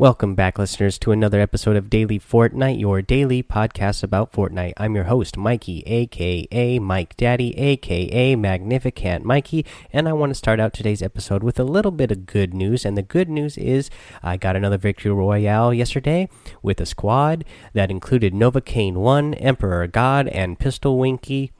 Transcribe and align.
Welcome 0.00 0.36
back, 0.36 0.60
listeners, 0.60 0.96
to 1.00 1.10
another 1.10 1.40
episode 1.40 1.74
of 1.74 1.90
Daily 1.90 2.20
Fortnite, 2.20 2.78
your 2.78 3.02
daily 3.02 3.42
podcast 3.42 4.04
about 4.04 4.30
Fortnite. 4.30 4.74
I'm 4.76 4.94
your 4.94 5.06
host, 5.06 5.36
Mikey, 5.36 5.82
aka 5.86 6.78
Mike 6.78 7.16
Daddy, 7.16 7.58
aka 7.58 8.36
Magnificent 8.36 9.24
Mikey, 9.24 9.66
and 9.92 10.08
I 10.08 10.12
want 10.12 10.30
to 10.30 10.36
start 10.36 10.60
out 10.60 10.72
today's 10.72 11.02
episode 11.02 11.42
with 11.42 11.58
a 11.58 11.64
little 11.64 11.90
bit 11.90 12.12
of 12.12 12.26
good 12.26 12.54
news. 12.54 12.84
And 12.84 12.96
the 12.96 13.02
good 13.02 13.28
news 13.28 13.58
is 13.58 13.90
I 14.22 14.36
got 14.36 14.54
another 14.54 14.78
victory 14.78 15.10
royale 15.10 15.74
yesterday 15.74 16.28
with 16.62 16.80
a 16.80 16.86
squad 16.86 17.44
that 17.72 17.90
included 17.90 18.32
Novocaine 18.32 18.94
1, 18.94 19.34
Emperor 19.34 19.84
God, 19.88 20.28
and 20.28 20.60
Pistol 20.60 20.96
Winky. 20.96 21.50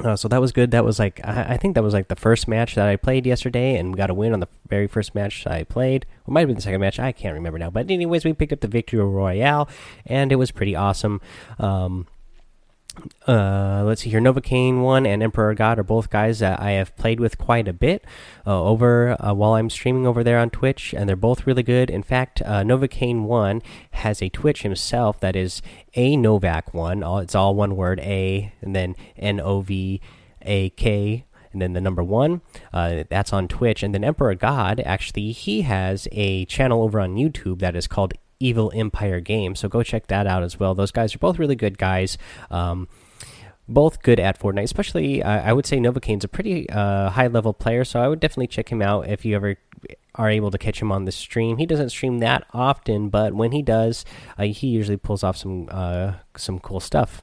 Uh, 0.00 0.16
so 0.16 0.26
that 0.26 0.40
was 0.40 0.50
good. 0.50 0.72
That 0.72 0.84
was 0.84 0.98
like 0.98 1.20
I, 1.24 1.56
think 1.56 1.76
that 1.76 1.82
was 1.84 1.94
like 1.94 2.08
the 2.08 2.16
first 2.16 2.48
match 2.48 2.74
that 2.74 2.88
I 2.88 2.96
played 2.96 3.26
yesterday, 3.26 3.76
and 3.76 3.92
we 3.92 3.96
got 3.96 4.10
a 4.10 4.14
win 4.14 4.32
on 4.32 4.40
the 4.40 4.48
very 4.68 4.88
first 4.88 5.14
match 5.14 5.46
I 5.46 5.62
played. 5.62 6.04
It 6.26 6.30
might 6.30 6.40
have 6.40 6.48
been 6.48 6.56
the 6.56 6.62
second 6.62 6.80
match. 6.80 6.98
I 6.98 7.12
can't 7.12 7.34
remember 7.34 7.60
now. 7.60 7.70
But 7.70 7.90
anyways, 7.90 8.24
we 8.24 8.32
picked 8.32 8.52
up 8.52 8.60
the 8.60 8.68
victory 8.68 8.98
royale, 8.98 9.68
and 10.04 10.32
it 10.32 10.36
was 10.36 10.50
pretty 10.50 10.74
awesome. 10.74 11.20
Um, 11.60 12.08
uh, 13.26 13.82
let's 13.84 14.02
see 14.02 14.10
here. 14.10 14.20
Novocaine 14.20 14.82
one 14.82 15.06
and 15.06 15.22
Emperor 15.22 15.54
God 15.54 15.78
are 15.78 15.84
both 15.84 16.10
guys 16.10 16.38
that 16.40 16.60
I 16.60 16.72
have 16.72 16.96
played 16.96 17.20
with 17.20 17.38
quite 17.38 17.68
a 17.68 17.72
bit 17.72 18.04
uh, 18.46 18.62
over 18.62 19.16
uh, 19.22 19.32
while 19.34 19.54
I'm 19.54 19.70
streaming 19.70 20.06
over 20.06 20.22
there 20.22 20.38
on 20.38 20.50
Twitch, 20.50 20.94
and 20.94 21.08
they're 21.08 21.16
both 21.16 21.46
really 21.46 21.62
good. 21.62 21.90
In 21.90 22.02
fact, 22.02 22.42
uh, 22.42 22.62
Novocaine 22.62 23.22
one 23.22 23.62
has 23.92 24.22
a 24.22 24.28
Twitch 24.28 24.62
himself 24.62 25.20
that 25.20 25.36
is 25.36 25.62
a 25.94 26.16
Novak 26.16 26.74
one. 26.74 27.02
All 27.02 27.18
it's 27.18 27.34
all 27.34 27.54
one 27.54 27.76
word, 27.76 28.00
A, 28.00 28.52
and 28.60 28.74
then 28.74 28.94
N 29.16 29.40
O 29.40 29.60
V 29.60 30.00
A 30.42 30.70
K 30.70 31.24
and 31.52 31.62
then 31.62 31.72
the 31.72 31.80
number 31.80 32.02
one 32.02 32.42
uh, 32.72 33.04
that's 33.08 33.32
on 33.32 33.46
twitch 33.46 33.84
and 33.84 33.94
then 33.94 34.02
emperor 34.02 34.34
god 34.34 34.82
actually 34.84 35.30
he 35.30 35.62
has 35.62 36.08
a 36.10 36.44
channel 36.46 36.82
over 36.82 36.98
on 36.98 37.14
youtube 37.14 37.60
that 37.60 37.76
is 37.76 37.86
called 37.86 38.12
Evil 38.40 38.72
Empire 38.74 39.20
game. 39.20 39.54
So 39.54 39.68
go 39.68 39.82
check 39.82 40.06
that 40.08 40.26
out 40.26 40.42
as 40.42 40.58
well. 40.58 40.74
Those 40.74 40.90
guys 40.90 41.14
are 41.14 41.18
both 41.18 41.38
really 41.38 41.56
good 41.56 41.78
guys. 41.78 42.18
Um, 42.50 42.88
both 43.66 44.02
good 44.02 44.20
at 44.20 44.38
Fortnite, 44.38 44.64
especially 44.64 45.22
uh, 45.22 45.40
I 45.40 45.52
would 45.52 45.66
say 45.66 45.78
Novocaine's 45.78 46.24
a 46.24 46.28
pretty 46.28 46.68
uh, 46.68 47.10
high 47.10 47.28
level 47.28 47.54
player, 47.54 47.84
so 47.84 48.00
I 48.00 48.08
would 48.08 48.20
definitely 48.20 48.48
check 48.48 48.70
him 48.70 48.82
out 48.82 49.08
if 49.08 49.24
you 49.24 49.36
ever 49.36 49.56
are 50.16 50.30
able 50.30 50.50
to 50.50 50.58
catch 50.58 50.80
him 50.80 50.92
on 50.92 51.06
the 51.06 51.12
stream. 51.12 51.56
He 51.56 51.66
doesn't 51.66 51.90
stream 51.90 52.18
that 52.18 52.46
often, 52.52 53.08
but 53.08 53.34
when 53.34 53.52
he 53.52 53.62
does, 53.62 54.04
uh, 54.38 54.44
he 54.44 54.68
usually 54.68 54.96
pulls 54.96 55.24
off 55.24 55.36
some 55.36 55.68
uh, 55.70 56.14
some 56.36 56.58
cool 56.58 56.80
stuff. 56.80 57.22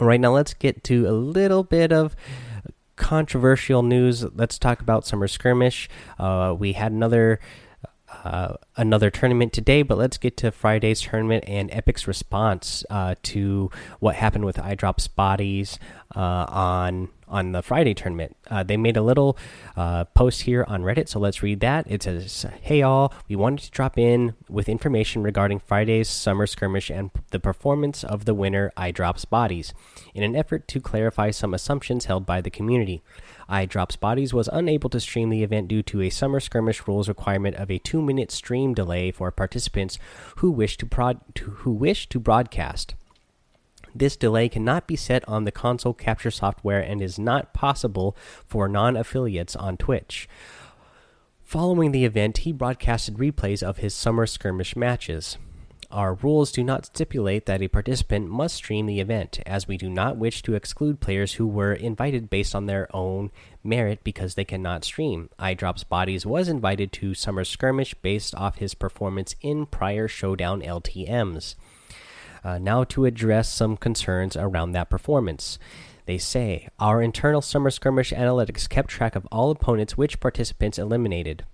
All 0.00 0.06
right, 0.06 0.20
now 0.20 0.32
let's 0.32 0.54
get 0.54 0.82
to 0.84 1.06
a 1.08 1.12
little 1.12 1.62
bit 1.62 1.92
of 1.92 2.16
controversial 2.96 3.82
news. 3.82 4.24
Let's 4.34 4.58
talk 4.58 4.80
about 4.80 5.06
Summer 5.06 5.28
Skirmish. 5.28 5.88
Uh, 6.18 6.54
we 6.58 6.72
had 6.72 6.90
another 6.90 7.38
uh, 8.24 8.54
another 8.76 9.10
tournament 9.10 9.52
today, 9.52 9.82
but 9.82 9.98
let's 9.98 10.18
get 10.18 10.36
to 10.38 10.50
Friday's 10.50 11.00
tournament 11.00 11.44
and 11.46 11.70
Epic's 11.70 12.06
response 12.06 12.84
uh, 12.90 13.14
to 13.22 13.70
what 14.00 14.16
happened 14.16 14.44
with 14.44 14.56
iDrops 14.56 15.08
Bodies 15.14 15.78
uh, 16.14 16.46
on 16.48 17.08
on 17.26 17.52
the 17.52 17.62
Friday 17.62 17.94
tournament. 17.94 18.36
Uh, 18.48 18.62
they 18.62 18.76
made 18.76 18.96
a 18.96 19.02
little 19.02 19.36
uh, 19.76 20.04
post 20.04 20.42
here 20.42 20.64
on 20.68 20.82
Reddit, 20.82 21.08
so 21.08 21.18
let's 21.18 21.42
read 21.42 21.60
that. 21.60 21.86
It 21.90 22.02
says, 22.02 22.46
"Hey 22.60 22.82
all, 22.82 23.12
we 23.28 23.34
wanted 23.34 23.64
to 23.64 23.70
drop 23.70 23.98
in 23.98 24.34
with 24.48 24.68
information 24.68 25.22
regarding 25.22 25.58
Friday's 25.58 26.08
summer 26.08 26.46
skirmish 26.46 26.90
and 26.90 27.10
the 27.30 27.40
performance 27.40 28.04
of 28.04 28.24
the 28.24 28.34
winner 28.34 28.72
iDrops 28.76 29.28
Bodies, 29.28 29.72
in 30.14 30.22
an 30.22 30.36
effort 30.36 30.68
to 30.68 30.80
clarify 30.80 31.30
some 31.30 31.54
assumptions 31.54 32.04
held 32.06 32.26
by 32.26 32.40
the 32.40 32.50
community." 32.50 33.02
iDrops 33.48 34.00
Bodies 34.00 34.32
was 34.32 34.48
unable 34.52 34.88
to 34.88 35.00
stream 35.00 35.28
the 35.28 35.42
event 35.42 35.68
due 35.68 35.82
to 35.82 36.00
a 36.00 36.08
summer 36.08 36.40
skirmish 36.40 36.88
rules 36.88 37.08
requirement 37.08 37.56
of 37.56 37.70
a 37.70 37.78
two-minute 37.78 38.30
stream 38.30 38.63
delay 38.72 39.10
for 39.10 39.30
participants 39.30 39.98
who 40.36 40.50
wish 40.50 40.76
to, 40.78 40.86
to, 41.34 41.44
who 41.44 41.72
wish 41.72 42.08
to 42.08 42.18
broadcast. 42.18 42.94
This 43.94 44.16
delay 44.16 44.48
cannot 44.48 44.86
be 44.86 44.96
set 44.96 45.26
on 45.28 45.44
the 45.44 45.52
console 45.52 45.94
capture 45.94 46.30
software 46.30 46.80
and 46.80 47.02
is 47.02 47.18
not 47.18 47.52
possible 47.52 48.16
for 48.46 48.68
non-affiliates 48.68 49.54
on 49.54 49.76
Twitch. 49.76 50.28
Following 51.42 51.92
the 51.92 52.04
event, 52.04 52.38
he 52.38 52.52
broadcasted 52.52 53.18
replays 53.18 53.62
of 53.62 53.78
his 53.78 53.94
summer 53.94 54.26
skirmish 54.26 54.74
matches. 54.74 55.36
Our 55.90 56.14
rules 56.14 56.50
do 56.50 56.64
not 56.64 56.86
stipulate 56.86 57.46
that 57.46 57.62
a 57.62 57.68
participant 57.68 58.28
must 58.28 58.56
stream 58.56 58.86
the 58.86 58.98
event, 58.98 59.38
as 59.46 59.68
we 59.68 59.76
do 59.76 59.88
not 59.88 60.16
wish 60.16 60.42
to 60.42 60.54
exclude 60.54 60.98
players 60.98 61.34
who 61.34 61.46
were 61.46 61.72
invited 61.72 62.28
based 62.28 62.54
on 62.56 62.66
their 62.66 62.88
own 62.96 63.30
merit 63.64 64.04
because 64.04 64.34
they 64.34 64.44
cannot 64.44 64.84
stream. 64.84 65.30
iDrops 65.38 65.88
Bodies 65.88 66.26
was 66.26 66.48
invited 66.48 66.92
to 66.92 67.14
Summer 67.14 67.44
Skirmish 67.44 67.94
based 67.94 68.34
off 68.34 68.58
his 68.58 68.74
performance 68.74 69.34
in 69.40 69.66
prior 69.66 70.06
Showdown 70.06 70.60
LTMs. 70.62 71.54
Uh, 72.42 72.58
now, 72.58 72.84
to 72.84 73.06
address 73.06 73.48
some 73.48 73.76
concerns 73.76 74.36
around 74.36 74.72
that 74.72 74.90
performance. 74.90 75.58
They 76.06 76.18
say, 76.18 76.68
Our 76.78 77.00
internal 77.00 77.40
Summer 77.40 77.70
Skirmish 77.70 78.12
analytics 78.12 78.68
kept 78.68 78.90
track 78.90 79.16
of 79.16 79.26
all 79.32 79.50
opponents 79.50 79.96
which 79.96 80.20
participants 80.20 80.78
eliminated 80.78 81.44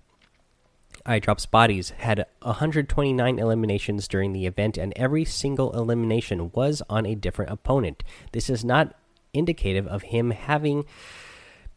iDrops 1.05 1.49
Bodies 1.49 1.91
had 1.91 2.25
129 2.41 3.39
eliminations 3.39 4.07
during 4.07 4.33
the 4.33 4.45
event, 4.45 4.77
and 4.77 4.93
every 4.95 5.25
single 5.25 5.71
elimination 5.73 6.51
was 6.53 6.81
on 6.89 7.05
a 7.05 7.15
different 7.15 7.51
opponent. 7.51 8.03
This 8.31 8.49
is 8.49 8.63
not 8.63 8.95
indicative 9.33 9.87
of 9.87 10.03
him 10.03 10.31
having 10.31 10.85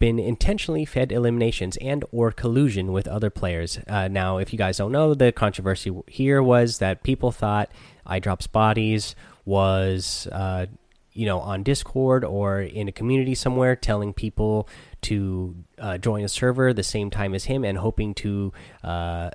been 0.05 0.19
intentionally 0.19 0.85
fed 0.85 1.11
eliminations 1.11 1.79
and 1.79 2.05
or 2.13 2.31
collusion 2.31 2.93
with 2.93 3.09
other 3.09 3.31
players. 3.31 3.79
Uh, 3.89 4.07
now, 4.07 4.37
if 4.37 4.53
you 4.53 4.59
guys 4.59 4.77
don't 4.77 4.93
know, 4.93 5.15
the 5.15 5.33
controversy 5.33 5.91
here 6.07 6.43
was 6.43 6.77
that 6.77 7.03
people 7.03 7.33
thought 7.33 7.71
iDrops 8.07 8.53
Bodies 8.53 9.17
was 9.47 10.29
uh, 10.31 10.67
you 11.15 11.25
know 11.25 11.41
on 11.41 11.63
discord 11.63 12.23
or 12.23 12.61
in 12.61 12.87
a 12.87 12.93
community 12.93 13.35
somewhere 13.35 13.75
telling 13.75 14.13
people 14.13 14.69
to 15.01 15.57
uh, 15.79 15.97
join 15.97 16.23
a 16.23 16.29
server 16.29 16.75
the 16.75 16.83
same 16.83 17.09
time 17.09 17.35
as 17.35 17.45
him 17.45 17.65
and 17.65 17.79
hoping 17.79 18.13
to 18.13 18.53
uh, 18.83 19.31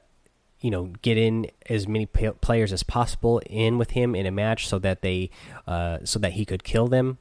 you 0.61 0.69
know 0.69 0.93
get 1.01 1.17
in 1.17 1.47
as 1.67 1.87
many 1.87 2.05
players 2.05 2.71
as 2.71 2.83
possible 2.83 3.41
in 3.47 3.79
with 3.79 3.91
him 3.91 4.13
in 4.13 4.27
a 4.27 4.31
match 4.31 4.67
so 4.67 4.77
that 4.77 5.01
they 5.01 5.31
uh, 5.65 5.97
so 6.03 6.19
that 6.19 6.33
he 6.33 6.45
could 6.45 6.63
kill 6.63 6.87
them 6.87 7.17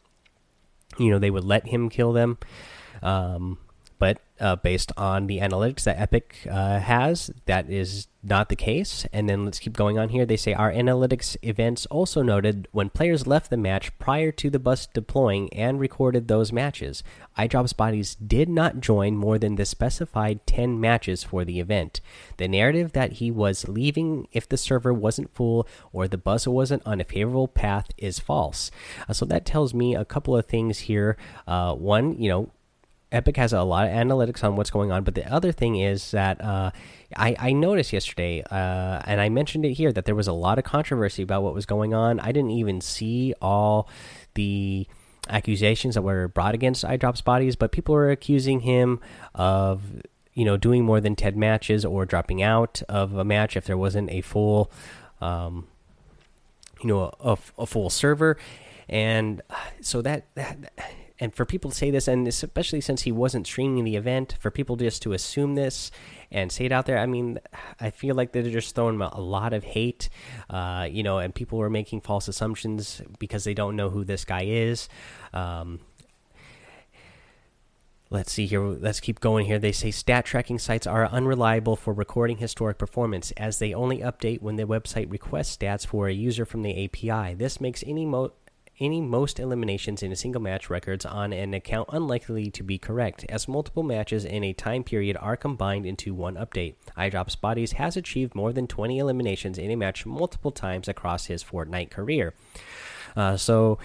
you 0.99 1.11
know 1.11 1.19
they 1.19 1.31
would 1.31 1.45
let 1.45 1.69
him 1.69 1.89
kill 1.89 2.13
them 2.13 2.37
um, 3.03 3.59
but 3.99 4.21
uh, 4.41 4.55
based 4.57 4.93
on 4.97 5.27
the 5.27 5.39
analytics 5.41 5.83
that 5.83 5.99
Epic 5.99 6.47
uh, 6.49 6.79
has, 6.79 7.33
that 7.47 7.69
is 7.69 8.07
not 8.23 8.49
the 8.49 8.57
case. 8.57 9.05
And 9.13 9.29
then 9.29 9.45
let's 9.45 9.59
keep 9.59 9.77
going 9.77 9.99
on 9.99 10.11
here. 10.11 10.25
They 10.25 10.37
say 10.37 10.53
our 10.53 10.73
analytics 10.73 11.37
events 11.43 11.87
also 11.87 12.23
noted 12.23 12.69
when 12.71 12.91
players 12.91 13.27
left 13.27 13.51
the 13.51 13.57
match 13.57 13.97
prior 13.99 14.31
to 14.33 14.51
the 14.51 14.59
bus 14.61 14.87
deploying 14.87 15.53
and 15.53 15.81
recorded 15.81 16.29
those 16.29 16.53
matches. 16.53 17.03
iDrops 17.37 17.77
Bodies 17.77 18.15
did 18.15 18.49
not 18.49 18.81
join 18.81 19.17
more 19.17 19.39
than 19.39 19.57
the 19.57 19.65
specified 19.65 20.47
10 20.47 20.81
matches 20.81 21.25
for 21.25 21.45
the 21.45 21.59
event. 21.59 22.01
The 22.37 22.49
narrative 22.49 22.93
that 22.93 23.15
he 23.15 23.31
was 23.31 23.69
leaving 23.69 24.29
if 24.33 24.49
the 24.49 24.57
server 24.57 24.95
wasn't 24.95 25.35
full 25.35 25.67
or 25.93 26.07
the 26.07 26.19
bus 26.19 26.47
wasn't 26.47 26.87
on 26.87 27.01
a 27.01 27.05
favorable 27.05 27.49
path 27.49 27.89
is 27.97 28.21
false. 28.21 28.71
Uh, 29.09 29.13
so 29.13 29.25
that 29.27 29.45
tells 29.45 29.75
me 29.75 29.97
a 29.97 30.05
couple 30.05 30.37
of 30.37 30.47
things 30.47 30.81
here. 30.81 31.17
Uh, 31.47 31.75
one, 31.75 32.21
you 32.21 32.29
know, 32.29 32.51
Epic 33.11 33.37
has 33.37 33.53
a 33.53 33.63
lot 33.63 33.87
of 33.87 33.93
analytics 33.93 34.45
on 34.45 34.57
what's 34.57 34.71
going 34.71 34.93
on, 34.93 35.03
but 35.03 35.15
the 35.15 35.31
other 35.33 35.51
thing 35.51 35.77
is 35.77 36.11
that 36.11 36.41
uh, 36.43 36.71
I, 37.17 37.35
I, 37.39 37.53
noticed 37.53 37.93
yesterday, 37.93 38.43
uh, 38.51 39.01
and 39.07 39.19
I 39.21 39.31
mentioned 39.31 39.65
it 39.65 39.73
here, 39.73 39.93
that 39.93 40.05
there 40.05 40.15
was 40.15 40.29
a 40.29 40.33
lot 40.33 40.59
of 40.59 40.65
controversy 40.65 41.23
about 41.23 41.43
what 41.43 41.55
was 41.55 41.65
going 41.65 41.95
on. 41.95 42.21
I 42.21 42.33
didn't 42.33 42.51
even 42.51 42.83
see 42.83 43.33
all 43.41 43.89
the 44.35 44.87
accusations 45.31 45.95
that 45.95 46.03
were 46.03 46.29
brought 46.29 46.55
against 46.55 46.85
iDrops 46.85 47.25
Bodies, 47.25 47.57
but 47.57 47.73
people 47.73 47.95
were 47.95 48.11
accusing 48.11 48.61
him 48.61 49.01
of 49.35 49.83
you 50.35 50.45
know 50.45 50.57
doing 50.57 50.85
more 50.85 51.01
than 51.01 51.17
10 51.17 51.39
matches 51.39 51.85
or 51.85 52.07
dropping 52.07 52.43
out 52.43 52.83
of 52.89 53.15
a 53.15 53.25
match 53.25 53.57
if 53.57 53.65
there 53.65 53.77
wasn't 53.77 54.09
a 54.11 54.21
full 54.21 54.71
um, 55.21 55.67
you 56.81 56.89
know 56.89 57.13
a, 57.21 57.37
a, 57.59 57.67
full 57.67 57.91
server 57.91 58.37
and 58.89 59.43
so 59.81 60.01
that, 60.01 60.27
that 60.37 60.73
and 61.21 61.35
for 61.35 61.45
people 61.45 61.71
to 61.71 61.77
say 61.77 61.91
this, 61.91 62.07
and 62.07 62.29
especially 62.29 62.81
since 62.81 63.03
he 63.03 63.13
wasn't 63.13 63.47
streaming 63.47 63.85
the 63.85 63.97
event, 63.97 64.37
for 64.41 64.51
people 64.51 64.77
just 64.77 65.03
to 65.03 65.13
assume 65.13 65.55
this 65.55 65.91
and 66.31 66.53
say 66.53 66.67
it 66.67 66.73
out 66.73 66.87
there, 66.87 66.99
I 66.99 67.07
mean, 67.07 67.41
I 67.81 67.91
feel 67.91 68.15
like 68.15 68.33
they're 68.33 68.43
just 68.43 68.75
throwing 68.75 69.01
a 69.01 69.21
lot 69.21 69.53
of 69.53 69.65
hate, 69.65 70.09
uh, 70.49 70.87
you 70.91 71.03
know, 71.03 71.19
and 71.19 71.35
people 71.35 71.59
were 71.59 71.71
making 71.71 72.03
false 72.03 72.29
assumptions 72.29 73.03
because 73.19 73.45
they 73.45 73.55
don't 73.55 73.75
know 73.77 73.91
who 73.91 74.05
this 74.05 74.25
guy 74.25 74.45
is. 74.45 74.89
Um, 75.33 75.81
Let's 78.11 78.33
see 78.33 78.47
here. 78.47 78.63
Let's 78.63 79.01
keep 79.01 79.21
going 79.21 79.45
here. 79.45 79.59
They 79.59 79.73
say 79.73 79.91
stat 79.91 80.25
tracking 80.25 80.59
sites 80.59 80.87
are 80.87 81.07
unreliable 81.07 81.77
for 81.77 81.93
recording 81.93 82.39
historic 82.39 82.79
performance 82.79 83.33
as 83.33 83.59
they 83.59 83.75
only 83.75 83.99
update 83.99 84.41
when 84.41 84.57
the 84.57 84.65
website 84.65 85.11
requests 85.13 85.55
stats 85.55 85.87
for 85.87 86.09
a 86.09 86.15
user 86.15 86.47
from 86.47 86.63
the 86.63 86.85
API. 86.87 87.35
This 87.35 87.61
makes 87.61 87.85
any 87.87 88.07
mo 88.07 88.33
any 88.81 89.01
most 89.01 89.41
eliminations 89.41 90.03
in 90.03 90.13
a 90.13 90.17
single 90.17 90.41
match 90.41 90.71
records 90.71 91.05
on 91.05 91.33
an 91.33 91.55
account 91.55 91.89
unlikely 91.93 92.51
to 92.51 92.63
be 92.63 92.79
correct, 92.79 93.25
as 93.29 93.49
multiple 93.49 93.83
matches 93.83 94.25
in 94.25 94.45
a 94.45 94.53
time 94.53 94.85
period 94.85 95.17
are 95.21 95.37
combined 95.37 95.87
into 95.87 96.15
one 96.15 96.37
update. 96.37 96.75
iDrops 96.97 97.41
Bodies 97.41 97.73
has 97.73 97.97
achieved 97.97 98.35
more 98.35 98.53
than 98.53 98.67
20 98.67 98.99
eliminations 98.99 99.59
in 99.59 99.71
a 99.71 99.77
match 99.77 100.07
multiple 100.07 100.51
times 100.51 100.89
across 100.89 101.27
his 101.27 101.43
Fortnite 101.43 101.91
career. 101.91 102.35
Uh, 103.17 103.37
so, 103.37 103.79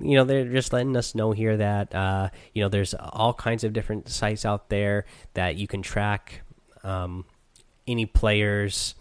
you 0.00 0.16
know, 0.16 0.24
they're 0.24 0.50
just 0.50 0.72
letting 0.72 0.96
us 0.96 1.14
know 1.14 1.32
here 1.32 1.56
that, 1.56 1.94
uh, 1.94 2.28
you 2.54 2.62
know, 2.62 2.68
there's 2.68 2.94
all 2.94 3.34
kinds 3.34 3.62
of 3.62 3.72
different 3.72 4.08
sites 4.08 4.44
out 4.44 4.68
there 4.68 5.04
that 5.34 5.56
you 5.56 5.68
can 5.68 5.82
track 5.82 6.42
um, 6.82 7.24
any 7.86 8.06
players 8.06 8.94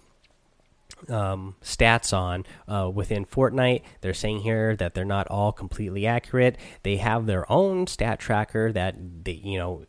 um, 1.09 1.55
stats 1.61 2.15
on 2.15 2.45
uh, 2.67 2.89
within 2.89 3.25
Fortnite. 3.25 3.83
They're 4.01 4.13
saying 4.13 4.39
here 4.39 4.75
that 4.75 4.93
they're 4.93 5.05
not 5.05 5.27
all 5.27 5.51
completely 5.51 6.05
accurate. 6.05 6.57
They 6.83 6.97
have 6.97 7.25
their 7.25 7.49
own 7.51 7.87
stat 7.87 8.19
tracker 8.19 8.71
that 8.71 8.95
they, 9.23 9.33
you 9.33 9.57
know, 9.57 9.85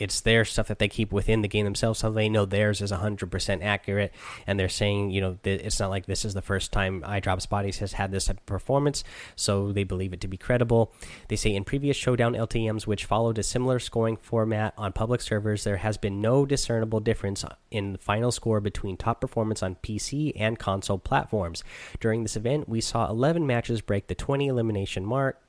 it's 0.00 0.22
their 0.22 0.44
stuff 0.44 0.68
that 0.68 0.78
they 0.78 0.88
keep 0.88 1.12
within 1.12 1.42
the 1.42 1.48
game 1.48 1.64
themselves, 1.64 2.00
so 2.00 2.10
they 2.10 2.28
know 2.28 2.46
theirs 2.46 2.80
is 2.80 2.90
100% 2.90 3.62
accurate. 3.62 4.12
And 4.46 4.58
they're 4.58 4.68
saying, 4.68 5.10
you 5.10 5.20
know, 5.20 5.38
it's 5.44 5.78
not 5.78 5.90
like 5.90 6.06
this 6.06 6.24
is 6.24 6.32
the 6.34 6.42
first 6.42 6.72
time 6.72 7.02
iDrops 7.02 7.48
Bodies 7.48 7.78
has 7.78 7.92
had 7.92 8.10
this 8.10 8.26
type 8.26 8.38
of 8.38 8.46
performance, 8.46 9.04
so 9.36 9.72
they 9.72 9.84
believe 9.84 10.12
it 10.12 10.20
to 10.22 10.28
be 10.28 10.36
credible. 10.36 10.92
They 11.28 11.36
say 11.36 11.54
in 11.54 11.64
previous 11.64 11.96
Showdown 11.96 12.34
LTMs, 12.34 12.86
which 12.86 13.04
followed 13.04 13.38
a 13.38 13.42
similar 13.42 13.78
scoring 13.78 14.16
format 14.16 14.72
on 14.78 14.92
public 14.92 15.20
servers, 15.20 15.64
there 15.64 15.76
has 15.78 15.98
been 15.98 16.20
no 16.20 16.46
discernible 16.46 17.00
difference 17.00 17.44
in 17.70 17.92
the 17.92 17.98
final 17.98 18.32
score 18.32 18.60
between 18.60 18.96
top 18.96 19.20
performance 19.20 19.62
on 19.62 19.76
PC 19.76 20.32
and 20.36 20.58
console 20.58 20.98
platforms. 20.98 21.62
During 22.00 22.22
this 22.22 22.36
event, 22.36 22.68
we 22.68 22.80
saw 22.80 23.08
11 23.10 23.46
matches 23.46 23.80
break 23.80 24.06
the 24.06 24.14
20 24.14 24.46
elimination 24.46 25.04
mark. 25.04 25.40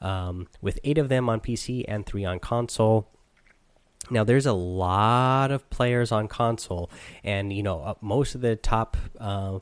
Um, 0.00 0.46
with 0.62 0.78
eight 0.84 0.96
of 0.96 1.08
them 1.08 1.28
on 1.28 1.40
PC 1.40 1.84
and 1.88 2.06
three 2.06 2.24
on 2.24 2.38
console. 2.38 3.08
Now, 4.10 4.24
there's 4.24 4.46
a 4.46 4.52
lot 4.52 5.50
of 5.50 5.68
players 5.70 6.12
on 6.12 6.28
console, 6.28 6.90
and 7.22 7.52
you 7.52 7.62
know, 7.62 7.80
uh, 7.80 7.94
most 8.00 8.34
of 8.34 8.40
the 8.40 8.56
top 8.56 8.96
uh, 9.20 9.58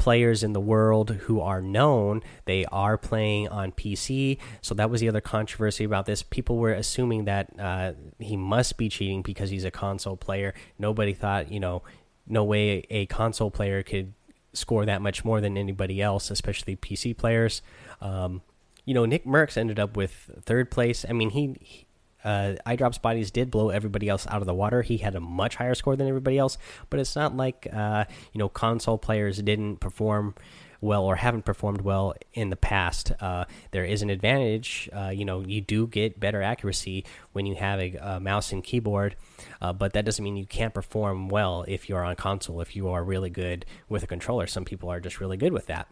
players 0.00 0.42
in 0.42 0.54
the 0.54 0.60
world 0.60 1.10
who 1.10 1.40
are 1.40 1.60
known, 1.60 2.22
they 2.46 2.64
are 2.66 2.96
playing 2.96 3.48
on 3.48 3.70
PC. 3.70 4.38
So 4.62 4.74
that 4.74 4.88
was 4.88 5.02
the 5.02 5.08
other 5.08 5.20
controversy 5.20 5.84
about 5.84 6.06
this. 6.06 6.22
People 6.22 6.56
were 6.56 6.72
assuming 6.72 7.26
that 7.26 7.52
uh, 7.58 7.92
he 8.18 8.34
must 8.34 8.78
be 8.78 8.88
cheating 8.88 9.20
because 9.20 9.50
he's 9.50 9.64
a 9.64 9.70
console 9.70 10.16
player. 10.16 10.54
Nobody 10.78 11.12
thought, 11.12 11.52
you 11.52 11.60
know, 11.60 11.82
no 12.26 12.42
way 12.44 12.86
a 12.88 13.04
console 13.06 13.50
player 13.50 13.82
could 13.82 14.14
score 14.54 14.86
that 14.86 15.02
much 15.02 15.22
more 15.22 15.40
than 15.40 15.58
anybody 15.58 16.00
else, 16.00 16.30
especially 16.30 16.76
PC 16.76 17.14
players. 17.14 17.60
Um, 18.00 18.40
you 18.86 18.94
know, 18.94 19.04
Nickmercs 19.04 19.58
ended 19.58 19.78
up 19.78 19.98
with 19.98 20.30
third 20.42 20.70
place. 20.70 21.04
I 21.06 21.12
mean, 21.12 21.30
he, 21.30 21.56
he 21.60 21.86
uh, 22.24 22.54
iDrops 22.66 23.00
bodies 23.00 23.30
did 23.30 23.50
blow 23.50 23.70
everybody 23.70 24.08
else 24.08 24.26
out 24.28 24.40
of 24.40 24.46
the 24.46 24.54
water. 24.54 24.82
He 24.82 24.98
had 24.98 25.14
a 25.14 25.20
much 25.20 25.56
higher 25.56 25.74
score 25.74 25.96
than 25.96 26.08
everybody 26.08 26.38
else, 26.38 26.58
but 26.88 27.00
it's 27.00 27.16
not 27.16 27.36
like 27.36 27.66
uh, 27.72 28.04
you 28.32 28.38
know 28.38 28.48
console 28.48 28.98
players 28.98 29.38
didn't 29.38 29.76
perform 29.76 30.34
well 30.80 31.04
or 31.04 31.16
haven't 31.16 31.44
performed 31.44 31.82
well 31.82 32.14
in 32.32 32.50
the 32.50 32.56
past. 32.56 33.12
Uh, 33.20 33.44
there 33.70 33.84
is 33.84 34.02
an 34.02 34.10
advantage. 34.10 34.88
Uh, 34.92 35.08
you 35.08 35.24
know, 35.24 35.40
you 35.40 35.60
do 35.60 35.86
get 35.86 36.18
better 36.18 36.42
accuracy 36.42 37.04
when 37.32 37.46
you 37.46 37.54
have 37.54 37.78
a, 37.78 37.96
a 37.96 38.20
mouse 38.20 38.52
and 38.52 38.64
keyboard, 38.64 39.16
uh, 39.60 39.72
but 39.72 39.92
that 39.92 40.04
doesn't 40.04 40.24
mean 40.24 40.36
you 40.36 40.46
can't 40.46 40.74
perform 40.74 41.28
well 41.28 41.64
if 41.68 41.88
you're 41.88 42.04
on 42.04 42.16
console. 42.16 42.60
If 42.60 42.74
you 42.74 42.88
are 42.88 43.04
really 43.04 43.30
good 43.30 43.66
with 43.88 44.02
a 44.02 44.06
controller, 44.06 44.46
some 44.46 44.64
people 44.64 44.88
are 44.88 45.00
just 45.00 45.20
really 45.20 45.36
good 45.36 45.52
with 45.52 45.66
that. 45.66 45.88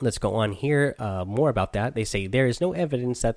Let's 0.00 0.18
go 0.18 0.34
on 0.34 0.52
here. 0.52 0.94
Uh, 0.98 1.24
more 1.24 1.48
about 1.48 1.72
that. 1.74 1.94
They 1.94 2.04
say 2.04 2.26
there 2.26 2.46
is 2.46 2.60
no 2.60 2.72
evidence 2.72 3.22
that 3.22 3.36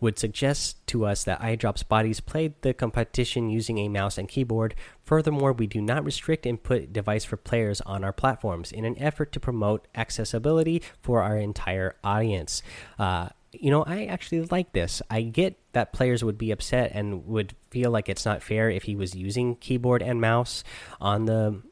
would 0.00 0.18
suggest 0.18 0.86
to 0.88 1.04
us 1.04 1.24
that 1.24 1.40
iDrops 1.40 1.86
Bodies 1.86 2.20
played 2.20 2.54
the 2.62 2.72
competition 2.72 3.50
using 3.50 3.78
a 3.78 3.88
mouse 3.88 4.18
and 4.18 4.28
keyboard. 4.28 4.74
Furthermore, 5.04 5.52
we 5.52 5.66
do 5.66 5.80
not 5.80 6.04
restrict 6.04 6.46
input 6.46 6.92
device 6.92 7.24
for 7.24 7.36
players 7.36 7.80
on 7.82 8.04
our 8.04 8.12
platforms 8.12 8.70
in 8.70 8.84
an 8.84 8.98
effort 8.98 9.32
to 9.32 9.40
promote 9.40 9.88
accessibility 9.94 10.82
for 11.02 11.22
our 11.22 11.36
entire 11.36 11.96
audience. 12.04 12.62
Uh, 12.98 13.30
you 13.52 13.70
know, 13.70 13.82
I 13.84 14.04
actually 14.04 14.42
like 14.42 14.72
this. 14.72 15.00
I 15.10 15.22
get 15.22 15.58
that 15.72 15.92
players 15.92 16.22
would 16.22 16.38
be 16.38 16.50
upset 16.50 16.92
and 16.94 17.26
would 17.26 17.54
feel 17.70 17.90
like 17.90 18.08
it's 18.08 18.24
not 18.24 18.42
fair 18.42 18.70
if 18.70 18.84
he 18.84 18.94
was 18.94 19.14
using 19.14 19.56
keyboard 19.56 20.02
and 20.02 20.20
mouse 20.20 20.62
on 21.00 21.24
the 21.24 21.62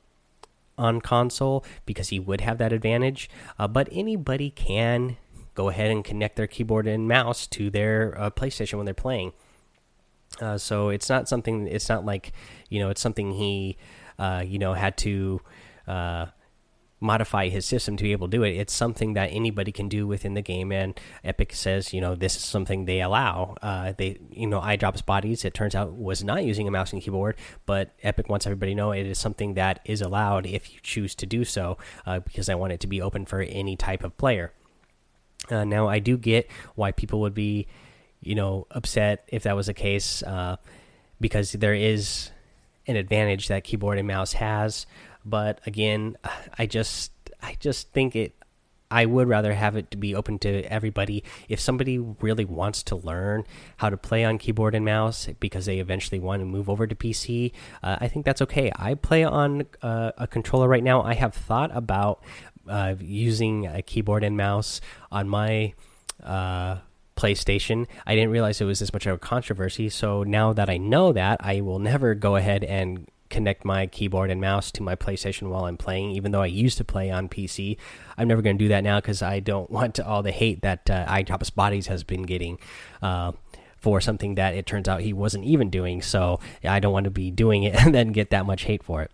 on 0.78 1.00
console 1.00 1.64
because 1.84 2.08
he 2.08 2.18
would 2.18 2.40
have 2.40 2.58
that 2.58 2.72
advantage. 2.72 3.28
Uh, 3.58 3.68
but 3.68 3.88
anybody 3.90 4.50
can 4.50 5.16
go 5.54 5.68
ahead 5.68 5.90
and 5.90 6.04
connect 6.04 6.36
their 6.36 6.46
keyboard 6.46 6.86
and 6.86 7.08
mouse 7.08 7.46
to 7.46 7.70
their 7.70 8.14
uh, 8.18 8.30
PlayStation 8.30 8.74
when 8.74 8.84
they're 8.84 8.94
playing. 8.94 9.32
Uh, 10.40 10.58
so 10.58 10.90
it's 10.90 11.08
not 11.08 11.28
something. 11.28 11.66
It's 11.66 11.88
not 11.88 12.04
like 12.04 12.32
you 12.68 12.78
know. 12.78 12.90
It's 12.90 13.00
something 13.00 13.32
he, 13.32 13.76
uh, 14.18 14.44
you 14.46 14.58
know, 14.58 14.74
had 14.74 14.96
to 14.98 15.40
uh, 15.86 16.26
modify 16.98 17.48
his 17.48 17.66
system 17.66 17.96
to 17.96 18.02
be 18.02 18.12
able 18.12 18.26
to 18.26 18.36
do 18.36 18.42
it. 18.42 18.56
It's 18.56 18.72
something 18.72 19.12
that 19.12 19.26
anybody 19.26 19.70
can 19.70 19.88
do 19.88 20.06
within 20.06 20.34
the 20.34 20.40
game. 20.40 20.72
And 20.72 20.98
Epic 21.22 21.52
says, 21.52 21.92
you 21.92 22.00
know, 22.00 22.14
this 22.14 22.36
is 22.36 22.42
something 22.42 22.84
they 22.84 23.02
allow. 23.02 23.56
Uh, 23.60 23.92
they, 23.96 24.18
you 24.30 24.46
know, 24.46 24.60
iDrops 24.60 25.04
Bodies. 25.04 25.44
It 25.44 25.52
turns 25.52 25.74
out 25.74 25.92
was 25.92 26.24
not 26.24 26.44
using 26.44 26.66
a 26.66 26.70
mouse 26.70 26.92
and 26.92 27.02
keyboard, 27.02 27.36
but 27.66 27.90
Epic 28.02 28.28
wants 28.28 28.46
everybody 28.46 28.72
to 28.72 28.76
know 28.76 28.92
it 28.92 29.06
is 29.06 29.18
something 29.18 29.54
that 29.54 29.80
is 29.84 30.00
allowed 30.00 30.46
if 30.46 30.72
you 30.72 30.80
choose 30.82 31.14
to 31.16 31.26
do 31.26 31.44
so, 31.44 31.76
uh, 32.06 32.20
because 32.20 32.48
I 32.48 32.54
want 32.54 32.72
it 32.72 32.80
to 32.80 32.86
be 32.86 33.02
open 33.02 33.26
for 33.26 33.40
any 33.40 33.76
type 33.76 34.02
of 34.02 34.16
player. 34.16 34.52
Uh, 35.50 35.64
now, 35.64 35.88
I 35.88 35.98
do 35.98 36.16
get 36.16 36.50
why 36.74 36.92
people 36.92 37.20
would 37.20 37.34
be, 37.34 37.66
you 38.20 38.34
know, 38.34 38.66
upset 38.70 39.24
if 39.28 39.42
that 39.42 39.54
was 39.54 39.66
the 39.66 39.74
case, 39.74 40.22
uh, 40.22 40.56
because 41.20 41.52
there 41.52 41.74
is 41.74 42.30
an 42.86 42.96
advantage 42.96 43.48
that 43.48 43.64
keyboard 43.64 43.98
and 43.98 44.08
mouse 44.08 44.32
has. 44.34 44.86
But 45.26 45.60
again, 45.66 46.16
I 46.58 46.66
just, 46.66 47.12
I 47.42 47.56
just 47.60 47.92
think 47.92 48.16
it. 48.16 48.34
I 48.88 49.04
would 49.04 49.26
rather 49.26 49.52
have 49.52 49.74
it 49.74 49.90
to 49.90 49.96
be 49.96 50.14
open 50.14 50.38
to 50.38 50.62
everybody. 50.72 51.24
If 51.48 51.58
somebody 51.58 51.98
really 51.98 52.44
wants 52.44 52.84
to 52.84 52.94
learn 52.94 53.42
how 53.78 53.90
to 53.90 53.96
play 53.96 54.24
on 54.24 54.38
keyboard 54.38 54.76
and 54.76 54.84
mouse 54.84 55.28
because 55.40 55.66
they 55.66 55.80
eventually 55.80 56.20
want 56.20 56.38
to 56.40 56.46
move 56.46 56.70
over 56.70 56.86
to 56.86 56.94
PC, 56.94 57.50
uh, 57.82 57.96
I 58.00 58.06
think 58.06 58.24
that's 58.24 58.40
okay. 58.42 58.70
I 58.76 58.94
play 58.94 59.24
on 59.24 59.64
uh, 59.82 60.12
a 60.16 60.28
controller 60.28 60.68
right 60.68 60.84
now. 60.84 61.02
I 61.02 61.14
have 61.14 61.34
thought 61.34 61.76
about 61.76 62.22
uh, 62.68 62.94
using 63.00 63.66
a 63.66 63.82
keyboard 63.82 64.22
and 64.22 64.36
mouse 64.36 64.80
on 65.10 65.28
my 65.28 65.74
uh, 66.22 66.76
PlayStation. 67.16 67.86
I 68.06 68.14
didn't 68.14 68.30
realize 68.30 68.60
it 68.60 68.66
was 68.66 68.78
this 68.78 68.92
much 68.92 69.06
of 69.06 69.14
a 69.14 69.18
controversy. 69.18 69.88
So 69.88 70.22
now 70.22 70.52
that 70.52 70.68
I 70.70 70.76
know 70.76 71.12
that, 71.12 71.40
I 71.40 71.60
will 71.60 71.78
never 71.78 72.14
go 72.14 72.36
ahead 72.36 72.62
and 72.62 73.08
connect 73.30 73.64
my 73.64 73.86
keyboard 73.86 74.30
and 74.30 74.40
mouse 74.40 74.70
to 74.72 74.82
my 74.82 74.94
PlayStation 74.94 75.48
while 75.48 75.64
I'm 75.64 75.76
playing, 75.76 76.10
even 76.12 76.32
though 76.32 76.42
I 76.42 76.46
used 76.46 76.78
to 76.78 76.84
play 76.84 77.10
on 77.10 77.28
PC. 77.28 77.76
I'm 78.16 78.28
never 78.28 78.42
going 78.42 78.58
to 78.58 78.64
do 78.64 78.68
that 78.68 78.84
now 78.84 78.98
because 78.98 79.22
I 79.22 79.40
don't 79.40 79.70
want 79.76 80.00
all 80.00 80.22
the 80.22 80.32
hate 80.32 80.62
that 80.62 80.88
uh, 80.90 81.06
iDrops 81.06 81.54
Bodies 81.54 81.86
has 81.86 82.04
been 82.04 82.22
getting. 82.22 82.58
Uh, 83.02 83.32
for 83.78 84.00
something 84.00 84.34
that 84.34 84.54
it 84.54 84.66
turns 84.66 84.88
out 84.88 85.02
he 85.02 85.12
wasn't 85.12 85.44
even 85.44 85.70
doing, 85.70 86.02
so 86.02 86.40
I 86.64 86.80
don't 86.80 86.92
want 86.92 87.04
to 87.04 87.10
be 87.10 87.30
doing 87.30 87.62
it 87.62 87.74
and 87.84 87.94
then 87.94 88.10
get 88.10 88.30
that 88.30 88.44
much 88.44 88.64
hate 88.64 88.82
for 88.82 89.02
it. 89.02 89.12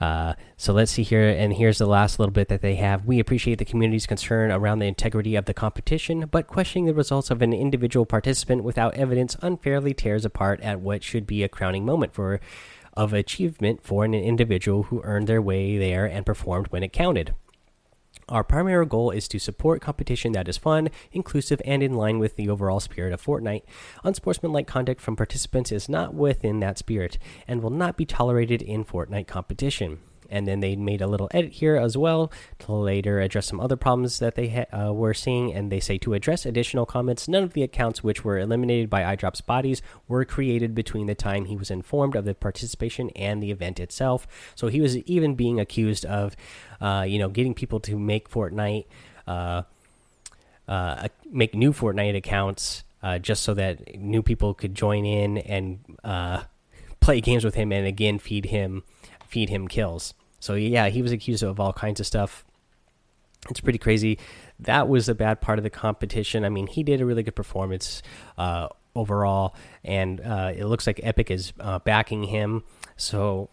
Uh, 0.00 0.34
so 0.56 0.72
let's 0.72 0.92
see 0.92 1.02
here, 1.02 1.28
and 1.28 1.54
here's 1.54 1.78
the 1.78 1.86
last 1.86 2.18
little 2.18 2.32
bit 2.32 2.48
that 2.48 2.60
they 2.60 2.74
have. 2.74 3.06
We 3.06 3.18
appreciate 3.18 3.58
the 3.58 3.64
community's 3.64 4.06
concern 4.06 4.50
around 4.50 4.80
the 4.80 4.86
integrity 4.86 5.34
of 5.36 5.46
the 5.46 5.54
competition, 5.54 6.26
but 6.30 6.46
questioning 6.46 6.86
the 6.86 6.94
results 6.94 7.30
of 7.30 7.42
an 7.42 7.52
individual 7.52 8.04
participant 8.04 8.64
without 8.64 8.94
evidence 8.94 9.36
unfairly 9.40 9.94
tears 9.94 10.24
apart 10.24 10.60
at 10.60 10.80
what 10.80 11.02
should 11.02 11.26
be 11.26 11.42
a 11.42 11.48
crowning 11.48 11.84
moment 11.84 12.12
for 12.12 12.40
of 12.94 13.12
achievement 13.12 13.82
for 13.82 14.04
an 14.04 14.14
individual 14.14 14.84
who 14.84 15.02
earned 15.02 15.26
their 15.26 15.42
way 15.42 15.78
there 15.78 16.06
and 16.06 16.24
performed 16.24 16.68
when 16.68 16.82
it 16.82 16.92
counted. 16.92 17.34
Our 18.28 18.44
primary 18.44 18.86
goal 18.86 19.10
is 19.10 19.28
to 19.28 19.38
support 19.38 19.82
competition 19.82 20.32
that 20.32 20.48
is 20.48 20.56
fun, 20.56 20.88
inclusive, 21.12 21.60
and 21.64 21.82
in 21.82 21.92
line 21.92 22.18
with 22.18 22.36
the 22.36 22.48
overall 22.48 22.80
spirit 22.80 23.12
of 23.12 23.22
Fortnite. 23.22 23.64
Unsportsmanlike 24.02 24.66
conduct 24.66 25.00
from 25.00 25.14
participants 25.14 25.70
is 25.70 25.90
not 25.90 26.14
within 26.14 26.60
that 26.60 26.78
spirit 26.78 27.18
and 27.46 27.62
will 27.62 27.70
not 27.70 27.96
be 27.98 28.06
tolerated 28.06 28.62
in 28.62 28.84
Fortnite 28.84 29.26
competition 29.26 29.98
and 30.30 30.46
then 30.46 30.60
they 30.60 30.76
made 30.76 31.00
a 31.00 31.06
little 31.06 31.28
edit 31.32 31.52
here 31.52 31.76
as 31.76 31.96
well 31.96 32.30
to 32.60 32.72
later 32.72 33.20
address 33.20 33.46
some 33.46 33.60
other 33.60 33.76
problems 33.76 34.18
that 34.18 34.34
they 34.34 34.66
uh, 34.66 34.92
were 34.92 35.14
seeing. 35.14 35.52
And 35.52 35.70
they 35.70 35.80
say 35.80 35.98
to 35.98 36.14
address 36.14 36.46
additional 36.46 36.86
comments, 36.86 37.28
none 37.28 37.42
of 37.42 37.52
the 37.52 37.62
accounts 37.62 38.02
which 38.02 38.24
were 38.24 38.38
eliminated 38.38 38.90
by 38.90 39.16
iDrops 39.16 39.44
bodies 39.44 39.82
were 40.08 40.24
created 40.24 40.74
between 40.74 41.06
the 41.06 41.14
time 41.14 41.46
he 41.46 41.56
was 41.56 41.70
informed 41.70 42.16
of 42.16 42.24
the 42.24 42.34
participation 42.34 43.10
and 43.10 43.42
the 43.42 43.50
event 43.50 43.80
itself. 43.80 44.26
So 44.54 44.68
he 44.68 44.80
was 44.80 44.96
even 44.98 45.34
being 45.34 45.60
accused 45.60 46.04
of, 46.04 46.36
uh, 46.80 47.04
you 47.06 47.18
know, 47.18 47.28
getting 47.28 47.54
people 47.54 47.80
to 47.80 47.98
make 47.98 48.30
Fortnite, 48.30 48.86
uh, 49.26 49.62
uh 50.66 51.08
make 51.30 51.54
new 51.54 51.72
Fortnite 51.72 52.16
accounts 52.16 52.84
uh, 53.04 53.18
just 53.18 53.42
so 53.42 53.52
that 53.52 53.98
new 53.98 54.22
people 54.22 54.54
could 54.54 54.74
join 54.74 55.04
in 55.04 55.36
and 55.36 55.78
uh, 56.02 56.42
play 57.00 57.20
games 57.20 57.44
with 57.44 57.54
him 57.54 57.70
and 57.70 57.86
again 57.86 58.18
feed 58.18 58.46
him 58.46 58.82
feed 59.34 59.48
him 59.48 59.66
kills. 59.66 60.14
So 60.38 60.54
yeah, 60.54 60.90
he 60.90 61.02
was 61.02 61.10
accused 61.10 61.42
of 61.42 61.58
all 61.58 61.72
kinds 61.72 61.98
of 61.98 62.06
stuff. 62.06 62.44
It's 63.50 63.60
pretty 63.60 63.80
crazy. 63.80 64.18
that 64.60 64.88
was 64.88 65.08
a 65.08 65.14
bad 65.14 65.40
part 65.40 65.58
of 65.58 65.64
the 65.64 65.70
competition. 65.70 66.44
I 66.44 66.48
mean, 66.50 66.68
he 66.68 66.84
did 66.84 67.00
a 67.00 67.04
really 67.04 67.24
good 67.24 67.34
performance 67.34 68.00
uh, 68.38 68.68
overall, 68.94 69.56
and 69.82 70.20
uh, 70.20 70.52
it 70.56 70.66
looks 70.66 70.86
like 70.86 71.00
Epic 71.02 71.32
is 71.32 71.52
uh, 71.58 71.80
backing 71.80 72.22
him. 72.22 72.62
So 72.96 73.50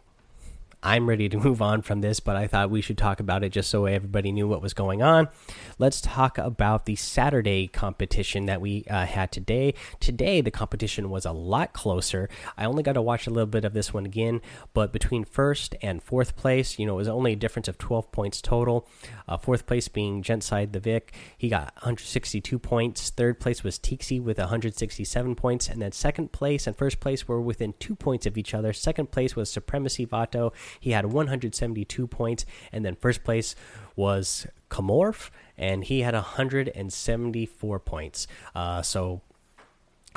I'm 0.83 1.07
ready 1.07 1.29
to 1.29 1.37
move 1.43 1.61
on 1.61 1.81
from 1.81 2.01
this, 2.01 2.19
but 2.19 2.35
I 2.35 2.47
thought 2.47 2.69
we 2.69 2.81
should 2.81 2.97
talk 2.97 3.19
about 3.19 3.43
it 3.43 3.49
just 3.49 3.69
so 3.69 3.85
everybody 3.85 4.31
knew 4.31 4.47
what 4.47 4.61
was 4.61 4.73
going 4.73 5.01
on. 5.01 5.29
Let's 5.77 6.01
talk 6.01 6.37
about 6.37 6.85
the 6.85 6.95
Saturday 6.95 7.67
competition 7.67 8.45
that 8.47 8.61
we 8.61 8.85
uh, 8.89 9.05
had 9.05 9.31
today. 9.31 9.73
Today, 9.99 10.41
the 10.41 10.51
competition 10.51 11.09
was 11.09 11.25
a 11.25 11.31
lot 11.31 11.73
closer. 11.73 12.29
I 12.57 12.65
only 12.65 12.83
got 12.83 12.93
to 12.93 13.01
watch 13.01 13.27
a 13.27 13.29
little 13.29 13.47
bit 13.47 13.65
of 13.65 13.73
this 13.73 13.93
one 13.93 14.05
again, 14.05 14.41
but 14.73 14.91
between 14.91 15.23
first 15.23 15.75
and 15.81 16.01
fourth 16.01 16.35
place, 16.35 16.79
you 16.79 16.85
know, 16.85 16.93
it 16.93 16.97
was 16.97 17.07
only 17.07 17.33
a 17.33 17.37
difference 17.37 17.67
of 17.67 17.77
12 17.77 18.11
points 18.11 18.41
total. 18.41 18.87
Uh, 19.27 19.37
fourth 19.37 19.65
place 19.65 19.87
being 19.87 20.21
Gentside 20.21 20.73
the 20.73 20.79
Vic, 20.79 21.13
he 21.37 21.49
got 21.49 21.75
162 21.75 22.59
points. 22.59 23.09
Third 23.09 23.39
place 23.39 23.63
was 23.63 23.77
Tixie 23.77 24.19
with 24.19 24.37
167 24.37 25.35
points, 25.35 25.69
and 25.69 25.81
then 25.81 25.91
second 25.91 26.31
place 26.31 26.67
and 26.67 26.75
first 26.75 26.99
place 26.99 27.27
were 27.27 27.41
within 27.41 27.73
two 27.79 27.95
points 27.95 28.25
of 28.25 28.37
each 28.37 28.53
other. 28.53 28.73
Second 28.73 29.11
place 29.11 29.35
was 29.35 29.49
Supremacy 29.49 30.05
Vato. 30.05 30.51
He 30.79 30.91
had 30.91 31.05
172 31.05 32.07
points, 32.07 32.45
and 32.71 32.85
then 32.85 32.95
first 32.95 33.23
place 33.23 33.55
was 33.95 34.47
Comorph, 34.69 35.29
and 35.57 35.83
he 35.83 36.01
had 36.01 36.13
174 36.13 37.79
points. 37.79 38.27
Uh, 38.55 38.81
so 38.81 39.21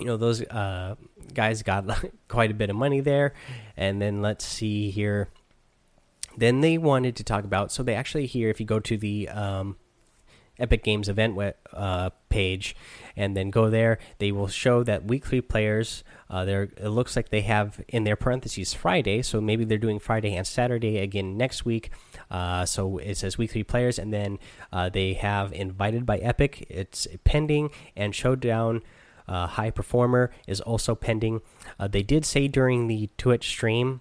you 0.00 0.06
know 0.06 0.16
those 0.16 0.42
uh, 0.42 0.96
guys 1.32 1.62
got 1.62 1.84
quite 2.28 2.50
a 2.50 2.54
bit 2.54 2.70
of 2.70 2.76
money 2.76 3.00
there 3.00 3.32
and 3.76 4.00
then 4.02 4.22
let's 4.22 4.44
see 4.44 4.90
here 4.90 5.28
then 6.36 6.60
they 6.62 6.78
wanted 6.78 7.14
to 7.14 7.22
talk 7.22 7.44
about 7.44 7.70
so 7.70 7.82
they 7.82 7.94
actually 7.94 8.26
here 8.26 8.50
if 8.50 8.58
you 8.58 8.66
go 8.66 8.80
to 8.80 8.96
the 8.96 9.28
um, 9.28 9.76
epic 10.58 10.84
games 10.84 11.08
event 11.08 11.36
uh, 11.72 12.10
page 12.28 12.76
and 13.16 13.36
then 13.36 13.50
go 13.50 13.70
there. 13.70 13.98
They 14.18 14.32
will 14.32 14.48
show 14.48 14.82
that 14.84 15.04
weekly 15.04 15.40
players 15.40 16.04
uh, 16.30 16.44
there 16.44 16.62
it 16.76 16.88
looks 16.88 17.14
like 17.14 17.28
they 17.28 17.42
have 17.42 17.80
in 17.88 18.04
their 18.04 18.16
parentheses 18.16 18.74
friday. 18.74 19.22
So 19.22 19.40
maybe 19.40 19.64
they're 19.64 19.78
doing 19.78 19.98
friday 19.98 20.34
and 20.34 20.46
saturday 20.46 20.98
again 20.98 21.36
next 21.36 21.64
week. 21.64 21.90
Uh, 22.30 22.64
so 22.64 22.98
it 22.98 23.16
says 23.16 23.38
weekly 23.38 23.62
players 23.62 23.98
and 23.98 24.12
then 24.12 24.38
uh, 24.72 24.88
they 24.88 25.14
have 25.14 25.52
invited 25.52 26.04
by 26.04 26.18
epic. 26.18 26.66
It's 26.68 27.06
pending 27.24 27.70
and 27.96 28.14
showdown 28.14 28.82
uh, 29.26 29.46
high 29.46 29.70
performer 29.70 30.30
is 30.46 30.60
also 30.60 30.94
pending. 30.94 31.40
Uh, 31.78 31.88
they 31.88 32.02
did 32.02 32.24
say 32.24 32.48
during 32.48 32.88
the 32.88 33.10
Twitch 33.16 33.48
stream 33.48 34.00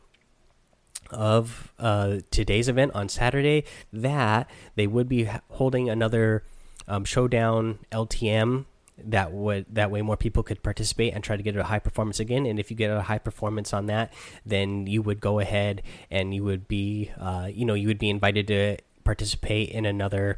of 1.09 1.73
uh, 1.79 2.19
today's 2.31 2.67
event 2.67 2.93
on 2.93 3.09
Saturday 3.09 3.63
that 3.91 4.49
they 4.75 4.87
would 4.87 5.09
be 5.09 5.29
holding 5.49 5.89
another 5.89 6.43
um, 6.87 7.05
showdown 7.05 7.79
LTM 7.91 8.65
that 8.97 9.31
would 9.31 9.65
that 9.69 9.89
way 9.89 10.01
more 10.03 10.15
people 10.15 10.43
could 10.43 10.61
participate 10.61 11.13
and 11.13 11.23
try 11.23 11.35
to 11.35 11.41
get 11.41 11.55
a 11.55 11.63
high 11.63 11.79
performance 11.79 12.19
again 12.19 12.45
and 12.45 12.59
if 12.59 12.69
you 12.69 12.77
get 12.77 12.91
a 12.91 13.01
high 13.01 13.17
performance 13.17 13.73
on 13.73 13.87
that 13.87 14.13
then 14.45 14.85
you 14.85 15.01
would 15.01 15.19
go 15.19 15.39
ahead 15.39 15.81
and 16.11 16.35
you 16.35 16.43
would 16.43 16.67
be 16.67 17.09
uh, 17.19 17.49
you 17.51 17.65
know 17.65 17.73
you 17.73 17.87
would 17.87 17.97
be 17.97 18.09
invited 18.09 18.45
to 18.45 18.77
participate 19.03 19.69
in 19.69 19.85
another 19.85 20.37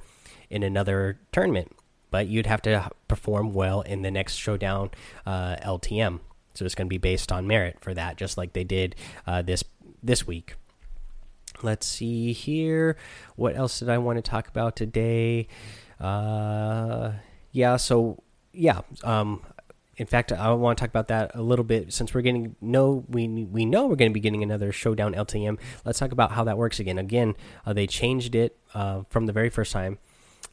in 0.49 0.63
another 0.63 1.19
tournament 1.33 1.75
but 2.15 2.27
you'd 2.27 2.45
have 2.45 2.61
to 2.61 2.89
perform 3.09 3.51
well 3.51 3.81
in 3.81 4.01
the 4.01 4.09
next 4.09 4.35
showdown 4.35 4.89
uh, 5.25 5.57
LTM. 5.57 6.21
So 6.53 6.63
it's 6.63 6.73
going 6.73 6.87
to 6.87 6.89
be 6.89 6.97
based 6.97 7.29
on 7.29 7.45
merit 7.45 7.75
for 7.81 7.93
that, 7.93 8.15
just 8.15 8.37
like 8.37 8.53
they 8.53 8.63
did 8.63 8.95
uh, 9.27 9.41
this 9.41 9.63
this 10.05 10.27
week. 10.27 10.55
Let's 11.61 11.87
see 11.87 12.33
here. 12.33 12.97
What 13.35 13.55
else 13.55 13.79
did 13.79 13.89
I 13.89 13.97
want 13.97 14.17
to 14.17 14.21
talk 14.21 14.47
about 14.47 14.75
today? 14.75 15.47
Uh, 15.99 17.13
yeah, 17.51 17.77
so 17.77 18.21
yeah. 18.51 18.81
Um, 19.03 19.41
in 19.97 20.05
fact, 20.05 20.31
I 20.31 20.51
want 20.53 20.77
to 20.77 20.81
talk 20.81 20.89
about 20.89 21.07
that 21.07 21.31
a 21.35 21.41
little 21.41 21.63
bit 21.63 21.93
since 21.93 22.13
we're 22.13 22.21
getting 22.21 22.55
no, 22.59 23.05
we 23.07 23.27
we 23.27 23.65
know 23.65 23.87
we're 23.87 23.95
going 23.95 24.11
to 24.11 24.13
be 24.13 24.19
getting 24.19 24.43
another 24.43 24.71
showdown 24.71 25.13
LTM. 25.13 25.57
Let's 25.85 25.99
talk 25.99 26.11
about 26.11 26.33
how 26.33 26.43
that 26.43 26.57
works 26.57 26.79
again. 26.79 26.97
Again, 26.97 27.35
uh, 27.65 27.73
they 27.73 27.87
changed 27.87 28.35
it 28.35 28.57
uh, 28.73 29.03
from 29.09 29.25
the 29.25 29.33
very 29.33 29.49
first 29.49 29.71
time. 29.71 29.99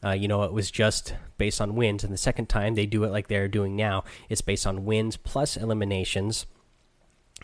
Uh, 0.03 0.11
you 0.11 0.27
know, 0.27 0.43
it 0.43 0.51
was 0.53 0.71
just 0.71 1.15
based 1.37 1.61
on 1.61 1.75
wins, 1.75 2.03
and 2.03 2.11
the 2.11 2.17
second 2.17 2.47
time 2.47 2.75
they 2.75 2.85
do 2.85 3.03
it 3.03 3.11
like 3.11 3.27
they're 3.27 3.47
doing 3.47 3.75
now, 3.75 4.03
it's 4.29 4.41
based 4.41 4.65
on 4.65 4.85
wins 4.85 5.17
plus 5.17 5.57
eliminations. 5.57 6.45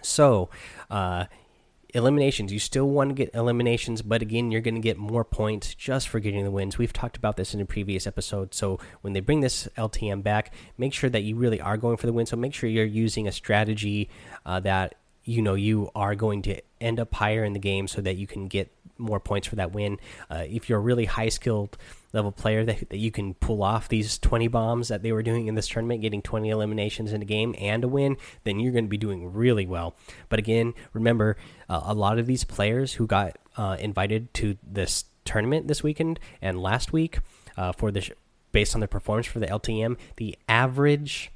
So, 0.01 0.49
uh, 0.89 1.25
eliminations, 1.93 2.53
you 2.53 2.59
still 2.59 2.87
want 2.87 3.09
to 3.09 3.13
get 3.13 3.33
eliminations, 3.33 4.01
but 4.01 4.21
again, 4.21 4.51
you're 4.51 4.61
going 4.61 4.75
to 4.75 4.81
get 4.81 4.97
more 4.97 5.23
points 5.23 5.73
just 5.73 6.07
for 6.07 6.19
getting 6.19 6.43
the 6.43 6.51
wins. 6.51 6.77
We've 6.77 6.93
talked 6.93 7.17
about 7.17 7.37
this 7.37 7.53
in 7.53 7.61
a 7.61 7.65
previous 7.65 8.05
episode. 8.05 8.53
So, 8.53 8.79
when 9.01 9.13
they 9.13 9.19
bring 9.19 9.41
this 9.41 9.67
LTM 9.77 10.23
back, 10.23 10.53
make 10.77 10.93
sure 10.93 11.09
that 11.09 11.21
you 11.21 11.35
really 11.35 11.59
are 11.59 11.77
going 11.77 11.97
for 11.97 12.07
the 12.07 12.13
win. 12.13 12.25
So, 12.25 12.37
make 12.37 12.53
sure 12.53 12.69
you're 12.69 12.85
using 12.85 13.27
a 13.27 13.31
strategy 13.31 14.09
uh, 14.45 14.59
that 14.61 14.95
you 15.23 15.41
know 15.41 15.53
you 15.53 15.89
are 15.95 16.15
going 16.15 16.41
to 16.43 16.61
end 16.81 16.99
up 16.99 17.13
higher 17.13 17.43
in 17.43 17.53
the 17.53 17.59
game 17.59 17.87
so 17.87 18.01
that 18.01 18.15
you 18.15 18.27
can 18.27 18.47
get 18.47 18.71
more 18.99 19.19
points 19.19 19.47
for 19.47 19.55
that 19.55 19.71
win. 19.71 19.97
Uh, 20.29 20.43
if 20.47 20.69
you're 20.69 20.79
a 20.79 20.81
really 20.81 21.05
high 21.05 21.29
skilled 21.29 21.77
level 22.13 22.31
player 22.31 22.65
that, 22.65 22.89
that 22.89 22.97
you 22.97 23.11
can 23.11 23.33
pull 23.35 23.63
off 23.63 23.87
these 23.87 24.17
20 24.17 24.47
bombs 24.47 24.87
that 24.87 25.03
they 25.03 25.11
were 25.11 25.23
doing 25.23 25.47
in 25.47 25.55
this 25.55 25.67
tournament, 25.67 26.01
getting 26.01 26.21
20 26.21 26.49
eliminations 26.49 27.13
in 27.13 27.21
a 27.21 27.25
game 27.25 27.55
and 27.59 27.83
a 27.83 27.87
win, 27.87 28.17
then 28.43 28.59
you're 28.59 28.71
going 28.71 28.85
to 28.85 28.89
be 28.89 28.97
doing 28.97 29.31
really 29.33 29.65
well. 29.65 29.95
But 30.27 30.39
again, 30.39 30.73
remember, 30.93 31.37
uh, 31.69 31.81
a 31.85 31.93
lot 31.93 32.19
of 32.19 32.25
these 32.25 32.43
players 32.43 32.93
who 32.93 33.07
got 33.07 33.37
uh, 33.57 33.77
invited 33.79 34.33
to 34.35 34.57
this 34.63 35.05
tournament 35.25 35.67
this 35.67 35.83
weekend 35.83 36.19
and 36.41 36.59
last 36.61 36.91
week 36.91 37.19
uh, 37.55 37.71
for 37.71 37.91
the 37.91 38.11
based 38.51 38.73
on 38.73 38.81
their 38.81 38.87
performance 38.87 39.27
for 39.27 39.39
the 39.39 39.45
LTM, 39.45 39.95
the 40.15 40.35
average 40.47 41.31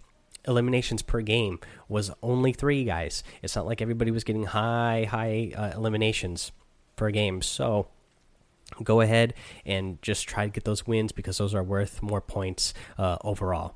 eliminations 0.48 1.02
per 1.02 1.22
game 1.22 1.60
was 1.88 2.12
only 2.22 2.54
three 2.54 2.84
guys. 2.84 3.24
It's 3.42 3.56
not 3.56 3.66
like 3.66 3.82
everybody 3.82 4.12
was 4.12 4.24
getting 4.24 4.46
high, 4.46 5.08
high 5.10 5.52
uh, 5.56 5.72
eliminations 5.76 6.52
per 6.96 7.12
game. 7.12 7.42
So 7.42 7.88
go 8.84 9.02
ahead 9.02 9.34
and 9.66 10.02
just 10.02 10.28
try 10.28 10.46
to 10.46 10.52
get 10.52 10.64
those 10.64 10.88
wins 10.88 11.12
because 11.12 11.38
those 11.38 11.54
are 11.54 11.64
worth 11.64 12.02
more 12.02 12.22
points 12.22 12.74
uh, 12.98 13.18
overall. 13.24 13.76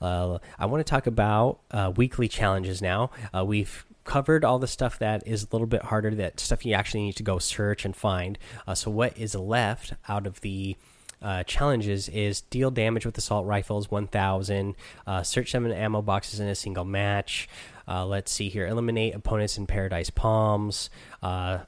Uh, 0.00 0.38
I 0.58 0.66
want 0.66 0.84
to 0.84 0.90
talk 0.90 1.06
about 1.06 1.60
uh, 1.70 1.92
weekly 1.94 2.28
challenges 2.28 2.82
now. 2.82 3.10
Uh, 3.32 3.44
we've 3.44 3.84
covered 4.04 4.44
all 4.44 4.58
the 4.58 4.66
stuff 4.66 4.98
that 4.98 5.26
is 5.26 5.44
a 5.44 5.46
little 5.52 5.66
bit 5.66 5.82
harder, 5.82 6.14
that 6.14 6.40
stuff 6.40 6.66
you 6.66 6.74
actually 6.74 7.02
need 7.02 7.16
to 7.16 7.22
go 7.22 7.38
search 7.38 7.84
and 7.84 7.94
find. 7.94 8.38
Uh, 8.66 8.74
so, 8.74 8.90
what 8.90 9.16
is 9.16 9.34
left 9.34 9.92
out 10.08 10.26
of 10.26 10.40
the 10.40 10.76
uh, 11.22 11.44
challenges 11.44 12.08
is 12.08 12.40
deal 12.40 12.70
damage 12.70 13.06
with 13.06 13.16
assault 13.16 13.46
rifles 13.46 13.88
1000 13.90 14.74
uh, 15.06 15.22
search 15.22 15.52
them 15.52 15.64
in 15.64 15.70
ammo 15.70 16.02
boxes 16.02 16.40
in 16.40 16.48
a 16.48 16.54
single 16.56 16.84
match 16.84 17.48
uh, 17.86 18.04
let's 18.04 18.32
see 18.32 18.48
here 18.48 18.66
eliminate 18.66 19.14
opponents 19.14 19.56
in 19.56 19.64
paradise 19.64 20.10
palms 20.10 20.90
uh, 21.22 21.58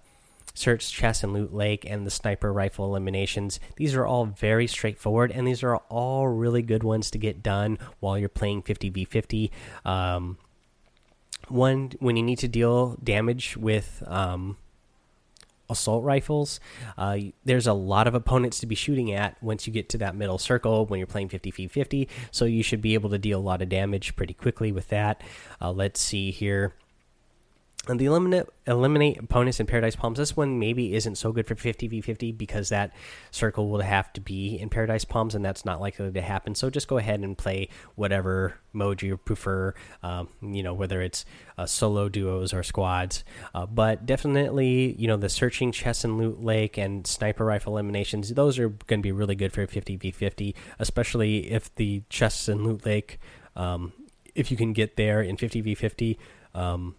search 0.54 0.92
chest 0.92 1.23
and 1.23 1.32
loot 1.32 1.52
lake 1.52 1.84
and 1.88 2.06
the 2.06 2.11
sniper 2.11 2.52
rifle 2.52 2.84
eliminations 2.84 3.61
these 3.76 3.94
are 3.94 4.06
all 4.06 4.25
very 4.25 4.66
straightforward 4.66 5.30
and 5.30 5.46
these 5.46 5.62
are 5.62 5.76
all 5.88 6.28
really 6.28 6.62
good 6.62 6.82
ones 6.82 7.11
to 7.11 7.18
get 7.18 7.42
done 7.42 7.78
while 8.00 8.18
you're 8.18 8.28
playing 8.28 8.62
50v50 8.62 9.50
um, 9.84 10.38
one 11.49 11.92
when 11.99 12.16
you 12.16 12.23
need 12.23 12.38
to 12.38 12.49
deal 12.49 12.96
damage 13.02 13.56
with 13.56 14.02
um, 14.06 14.56
assault 15.68 16.04
rifles. 16.04 16.61
Uh, 16.96 17.18
there's 17.44 17.66
a 17.66 17.73
lot 17.73 18.06
of 18.06 18.14
opponents 18.14 18.61
to 18.61 18.66
be 18.66 18.75
shooting 18.75 19.12
at 19.12 19.42
once 19.42 19.66
you 19.66 19.73
get 19.73 19.88
to 19.90 19.99
that 19.99 20.14
middle 20.14 20.38
circle 20.38 20.87
when 20.87 20.99
you're 20.99 21.06
playing 21.06 21.28
50v50. 21.28 22.08
So 22.30 22.44
you 22.44 22.62
should 22.62 22.80
be 22.80 22.94
able 22.94 23.11
to 23.11 23.18
deal 23.18 23.38
a 23.38 23.42
lot 23.42 23.62
of 23.62 23.68
damage 23.68 24.16
pretty 24.16 24.34
quickly 24.34 24.73
with 24.73 24.88
that. 24.88 25.23
Uh, 25.61 25.73
let's 25.73 26.00
see 26.00 26.30
here. 26.30 26.75
And 27.87 28.00
the 28.00 28.07
eliminate 28.07 28.47
eliminate 28.67 29.19
opponents 29.19 29.61
in 29.61 29.67
Paradise 29.67 29.95
Palms. 29.95 30.19
This 30.19 30.35
one 30.35 30.59
maybe 30.59 30.95
isn't 30.95 31.17
so 31.17 31.33
good 31.33 31.47
for 31.47 31.55
50v50 31.55 32.37
because 32.37 32.71
that 32.71 32.93
circle 33.31 33.69
will 33.69 33.83
have 33.83 34.11
to 34.14 34.23
be 34.23 34.59
in 34.59 34.71
Paradise 34.71 35.05
Palms, 35.05 35.35
and 35.35 35.45
that's 35.45 35.67
not 35.67 35.83
likely 35.83 36.11
to 36.11 36.23
happen. 36.23 36.55
So 36.55 36.71
just 36.71 36.88
go 36.88 36.97
ahead 36.97 37.21
and 37.21 37.37
play 37.37 37.69
whatever 37.95 38.55
mode 38.73 39.03
you 39.03 39.19
prefer. 39.19 39.75
Um, 40.03 40.29
you 40.41 40.62
know 40.62 40.73
whether 40.73 41.03
it's 41.03 41.26
uh, 41.59 41.67
solo 41.67 42.09
duos 42.09 42.55
or 42.55 42.62
squads. 42.62 43.23
Uh, 43.55 43.67
but 43.67 44.07
definitely, 44.07 44.95
you 44.99 45.07
know 45.07 45.19
the 45.19 45.29
searching 45.29 45.71
chest 45.71 46.05
and 46.05 46.17
loot 46.17 46.43
lake 46.43 46.79
and 46.79 47.07
sniper 47.07 47.45
rifle 47.45 47.75
eliminations. 47.75 48.31
Those 48.31 48.59
are 48.59 48.71
going 48.71 49.00
to 49.00 49.07
be 49.07 49.12
really 49.12 49.35
good 49.35 49.53
for 49.53 49.67
50v50, 49.67 50.55
especially 50.79 51.50
if 51.50 51.75
the 51.75 52.03
chests 52.09 52.49
and 52.49 52.64
loot 52.64 52.87
lake. 52.87 53.19
Um, 53.57 53.93
if 54.35 54.50
you 54.50 54.57
can 54.57 54.73
get 54.73 54.97
there 54.97 55.21
in 55.21 55.37
50v50. 55.37 56.17
Um, 56.55 56.95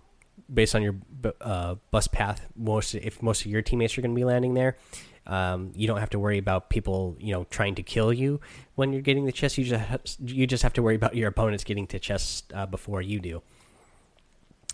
based 0.53 0.75
on 0.75 0.81
your 0.81 0.95
uh, 1.41 1.75
bus 1.91 2.07
path, 2.07 2.47
most 2.55 2.95
if 2.95 3.21
most 3.21 3.41
of 3.41 3.47
your 3.47 3.61
teammates 3.61 3.97
are 3.97 4.01
going 4.01 4.11
to 4.11 4.15
be 4.15 4.25
landing 4.25 4.53
there, 4.53 4.77
um, 5.27 5.71
you 5.75 5.87
don't 5.87 5.99
have 5.99 6.09
to 6.11 6.19
worry 6.19 6.37
about 6.37 6.69
people 6.69 7.15
you 7.19 7.33
know 7.33 7.45
trying 7.49 7.75
to 7.75 7.83
kill 7.83 8.13
you 8.13 8.39
when 8.75 8.93
you're 8.93 9.01
getting 9.01 9.25
the 9.25 9.31
chest. 9.31 9.57
You 9.57 9.65
just 9.65 10.19
you 10.21 10.47
just 10.47 10.63
have 10.63 10.73
to 10.73 10.83
worry 10.83 10.95
about 10.95 11.15
your 11.15 11.27
opponents 11.27 11.63
getting 11.63 11.87
to 11.87 11.99
chest 11.99 12.53
uh, 12.53 12.65
before 12.65 13.01
you 13.01 13.19
do. 13.19 13.41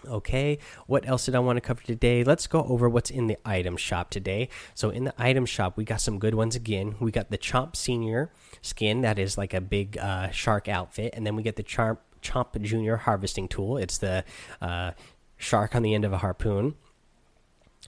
Okay, 0.08 0.58
what 0.88 1.08
else 1.08 1.26
did 1.26 1.36
I 1.36 1.40
want 1.40 1.58
to 1.58 1.62
cover 1.62 1.84
today? 1.84 2.24
Let's 2.24 2.48
go 2.48 2.64
over 2.64 2.90
what's 2.90 3.12
in 3.12 3.28
the 3.28 3.38
item 3.46 3.78
shop 3.78 4.10
today. 4.10 4.50
So, 4.74 4.90
in 4.90 5.04
the 5.04 5.14
item 5.18 5.46
shop, 5.46 5.78
we 5.78 5.84
got 5.84 6.02
some 6.02 6.18
good 6.18 6.34
ones 6.34 6.56
again. 6.56 6.96
We 7.00 7.12
got 7.12 7.30
the 7.30 7.38
Chomp 7.38 7.76
Senior 7.76 8.32
skin, 8.62 9.02
that 9.02 9.20
is 9.20 9.38
like 9.38 9.54
a 9.54 9.62
big 9.62 9.98
uh, 9.98 10.32
shark 10.32 10.68
outfit, 10.68 11.14
and 11.16 11.26
then 11.26 11.36
we 11.36 11.44
get 11.44 11.56
the 11.56 11.64
Chomp 11.64 12.00
Chomp 12.22 12.60
Junior 12.62 12.98
harvesting 12.98 13.48
tool. 13.48 13.78
It's 13.78 13.98
the 13.98 14.24
uh, 14.62 14.92
shark 15.42 15.76
on 15.76 15.82
the 15.82 15.94
end 15.94 16.06
of 16.06 16.14
a 16.14 16.20
harpoon. 16.20 16.76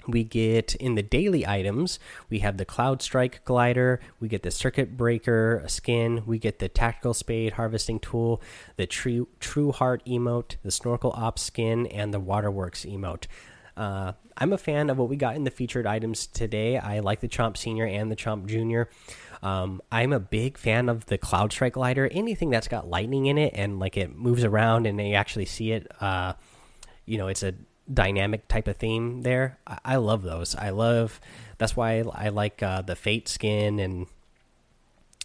We 0.07 0.24
get 0.24 0.75
in 0.75 0.95
the 0.95 1.03
daily 1.03 1.48
items 1.48 1.98
we 2.29 2.39
have 2.39 2.57
the 2.57 2.65
cloud 2.65 3.01
strike 3.01 3.45
glider 3.45 4.01
we 4.19 4.27
get 4.27 4.43
the 4.43 4.51
circuit 4.51 4.98
breaker 4.98 5.63
skin 5.67 6.24
we 6.25 6.39
get 6.39 6.60
the 6.60 6.67
tactical 6.67 7.13
spade 7.13 7.53
harvesting 7.53 8.00
tool 8.00 8.41
the 8.75 8.86
true 8.86 9.29
true 9.39 9.72
heart 9.72 10.03
emote 10.05 10.57
the 10.63 10.72
snorkel 10.72 11.13
ops 11.15 11.43
skin 11.43 11.88
and 11.88 12.13
the 12.13 12.19
waterworks 12.19 12.86
emote. 12.86 13.27
Uh, 13.77 14.13
i'm 14.36 14.51
a 14.51 14.57
fan 14.57 14.89
of 14.89 14.98
what 14.98 15.10
we 15.10 15.15
got 15.15 15.36
in 15.36 15.45
the 15.45 15.51
featured 15.51 15.88
items 15.88 16.27
today. 16.27 16.77
I 16.77 17.00
like 17.00 17.22
the 17.22 17.29
chomp 17.29 17.55
senior 17.55 17.86
and 17.86 18.12
the 18.12 18.15
chomp 18.15 18.48
junior. 18.48 18.89
Um, 19.41 19.81
i'm 19.91 20.12
a 20.12 20.19
big 20.19 20.57
fan 20.57 20.89
of 20.89 21.05
the 21.05 21.17
cloud 21.17 21.53
strike 21.53 21.74
glider. 21.74 22.10
Anything 22.12 22.50
that's 22.50 22.67
got 22.67 22.89
lightning 22.89 23.27
in 23.27 23.38
it 23.38 23.53
and 23.55 23.79
like 23.79 23.95
it 23.95 24.15
moves 24.15 24.43
around 24.43 24.86
and 24.86 25.00
they 25.00 25.13
actually 25.13 25.45
see 25.45 25.72
it 25.72 25.88
uh, 26.01 26.33
you 27.05 27.17
know 27.17 27.27
it's 27.27 27.43
a 27.43 27.53
dynamic 27.91 28.48
type 28.48 28.67
of 28.67 28.77
theme 28.77 29.22
there. 29.24 29.57
I, 29.67 29.79
I 29.86 29.95
love 29.98 30.24
those. 30.24 30.55
I 30.55 30.69
love 30.69 31.19
that's 31.57 31.75
why 31.75 32.00
I, 32.00 32.25
I 32.25 32.29
like 32.29 32.63
uh, 32.63 32.81
the 32.81 32.95
Fate 32.95 33.27
skin 33.27 33.79
and 33.79 34.07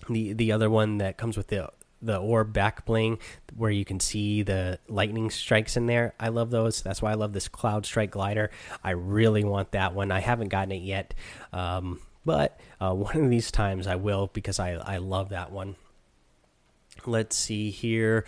the 0.08 0.32
the 0.32 0.52
other 0.52 0.70
one 0.70 0.99
that 0.99 1.16
comes 1.16 1.37
with 1.37 1.49
the 1.49 1.70
the 2.00 2.16
orb 2.16 2.52
back 2.52 2.85
bling 2.85 3.18
where 3.56 3.70
you 3.70 3.85
can 3.85 3.99
see 3.99 4.42
the 4.42 4.78
lightning 4.88 5.30
strikes 5.30 5.76
in 5.76 5.87
there. 5.87 6.14
I 6.20 6.28
love 6.28 6.50
those. 6.50 6.80
That's 6.80 7.02
why 7.02 7.11
I 7.11 7.14
love 7.14 7.32
this 7.32 7.49
Cloud 7.49 7.87
Strike 7.87 8.12
glider. 8.12 8.50
I 8.85 8.90
really 8.90 9.42
want 9.42 9.73
that 9.73 9.94
one. 9.94 10.12
I 10.12 10.20
haven't 10.20 10.49
gotten 10.49 10.73
it 10.73 10.82
yet, 10.82 11.14
um, 11.52 12.00
but 12.25 12.61
uh, 12.80 12.94
one 12.94 13.16
of 13.16 13.30
these 13.30 13.50
times 13.50 13.87
I 13.87 13.97
will 13.97 14.30
because 14.32 14.58
I 14.58 14.73
I 14.73 14.99
love 14.99 15.30
that 15.30 15.50
one. 15.52 15.76
Let's 17.06 17.37
see 17.37 17.70
here. 17.70 18.25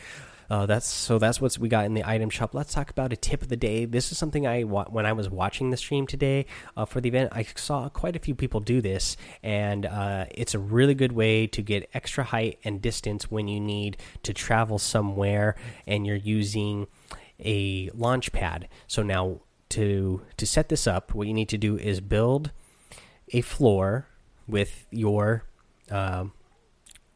Uh, 0.50 0.66
that's 0.66 0.86
so 0.88 1.16
that's 1.16 1.40
what 1.40 1.56
we 1.58 1.68
got 1.68 1.84
in 1.84 1.94
the 1.94 2.04
item 2.04 2.28
shop. 2.28 2.54
Let's 2.54 2.74
talk 2.74 2.90
about 2.90 3.12
a 3.12 3.16
tip 3.16 3.40
of 3.40 3.48
the 3.48 3.56
day. 3.56 3.84
This 3.84 4.10
is 4.10 4.18
something 4.18 4.48
I 4.48 4.62
when 4.62 5.06
I 5.06 5.12
was 5.12 5.30
watching 5.30 5.70
the 5.70 5.76
stream 5.76 6.08
today 6.08 6.46
uh, 6.76 6.84
for 6.86 7.00
the 7.00 7.08
event, 7.08 7.30
I 7.32 7.44
saw 7.44 7.88
quite 7.88 8.16
a 8.16 8.18
few 8.18 8.34
people 8.34 8.58
do 8.58 8.80
this, 8.80 9.16
and 9.44 9.86
uh, 9.86 10.24
it's 10.32 10.52
a 10.52 10.58
really 10.58 10.94
good 10.94 11.12
way 11.12 11.46
to 11.46 11.62
get 11.62 11.88
extra 11.94 12.24
height 12.24 12.58
and 12.64 12.82
distance 12.82 13.30
when 13.30 13.46
you 13.46 13.60
need 13.60 13.96
to 14.24 14.34
travel 14.34 14.80
somewhere 14.80 15.54
and 15.86 16.04
you're 16.04 16.16
using 16.16 16.88
a 17.38 17.88
launch 17.94 18.32
pad. 18.32 18.68
So 18.88 19.04
now 19.04 19.42
to 19.70 20.22
to 20.36 20.46
set 20.46 20.68
this 20.68 20.88
up, 20.88 21.14
what 21.14 21.28
you 21.28 21.34
need 21.34 21.48
to 21.50 21.58
do 21.58 21.78
is 21.78 22.00
build 22.00 22.50
a 23.32 23.40
floor 23.40 24.08
with 24.48 24.88
your 24.90 25.44
um, 25.92 26.32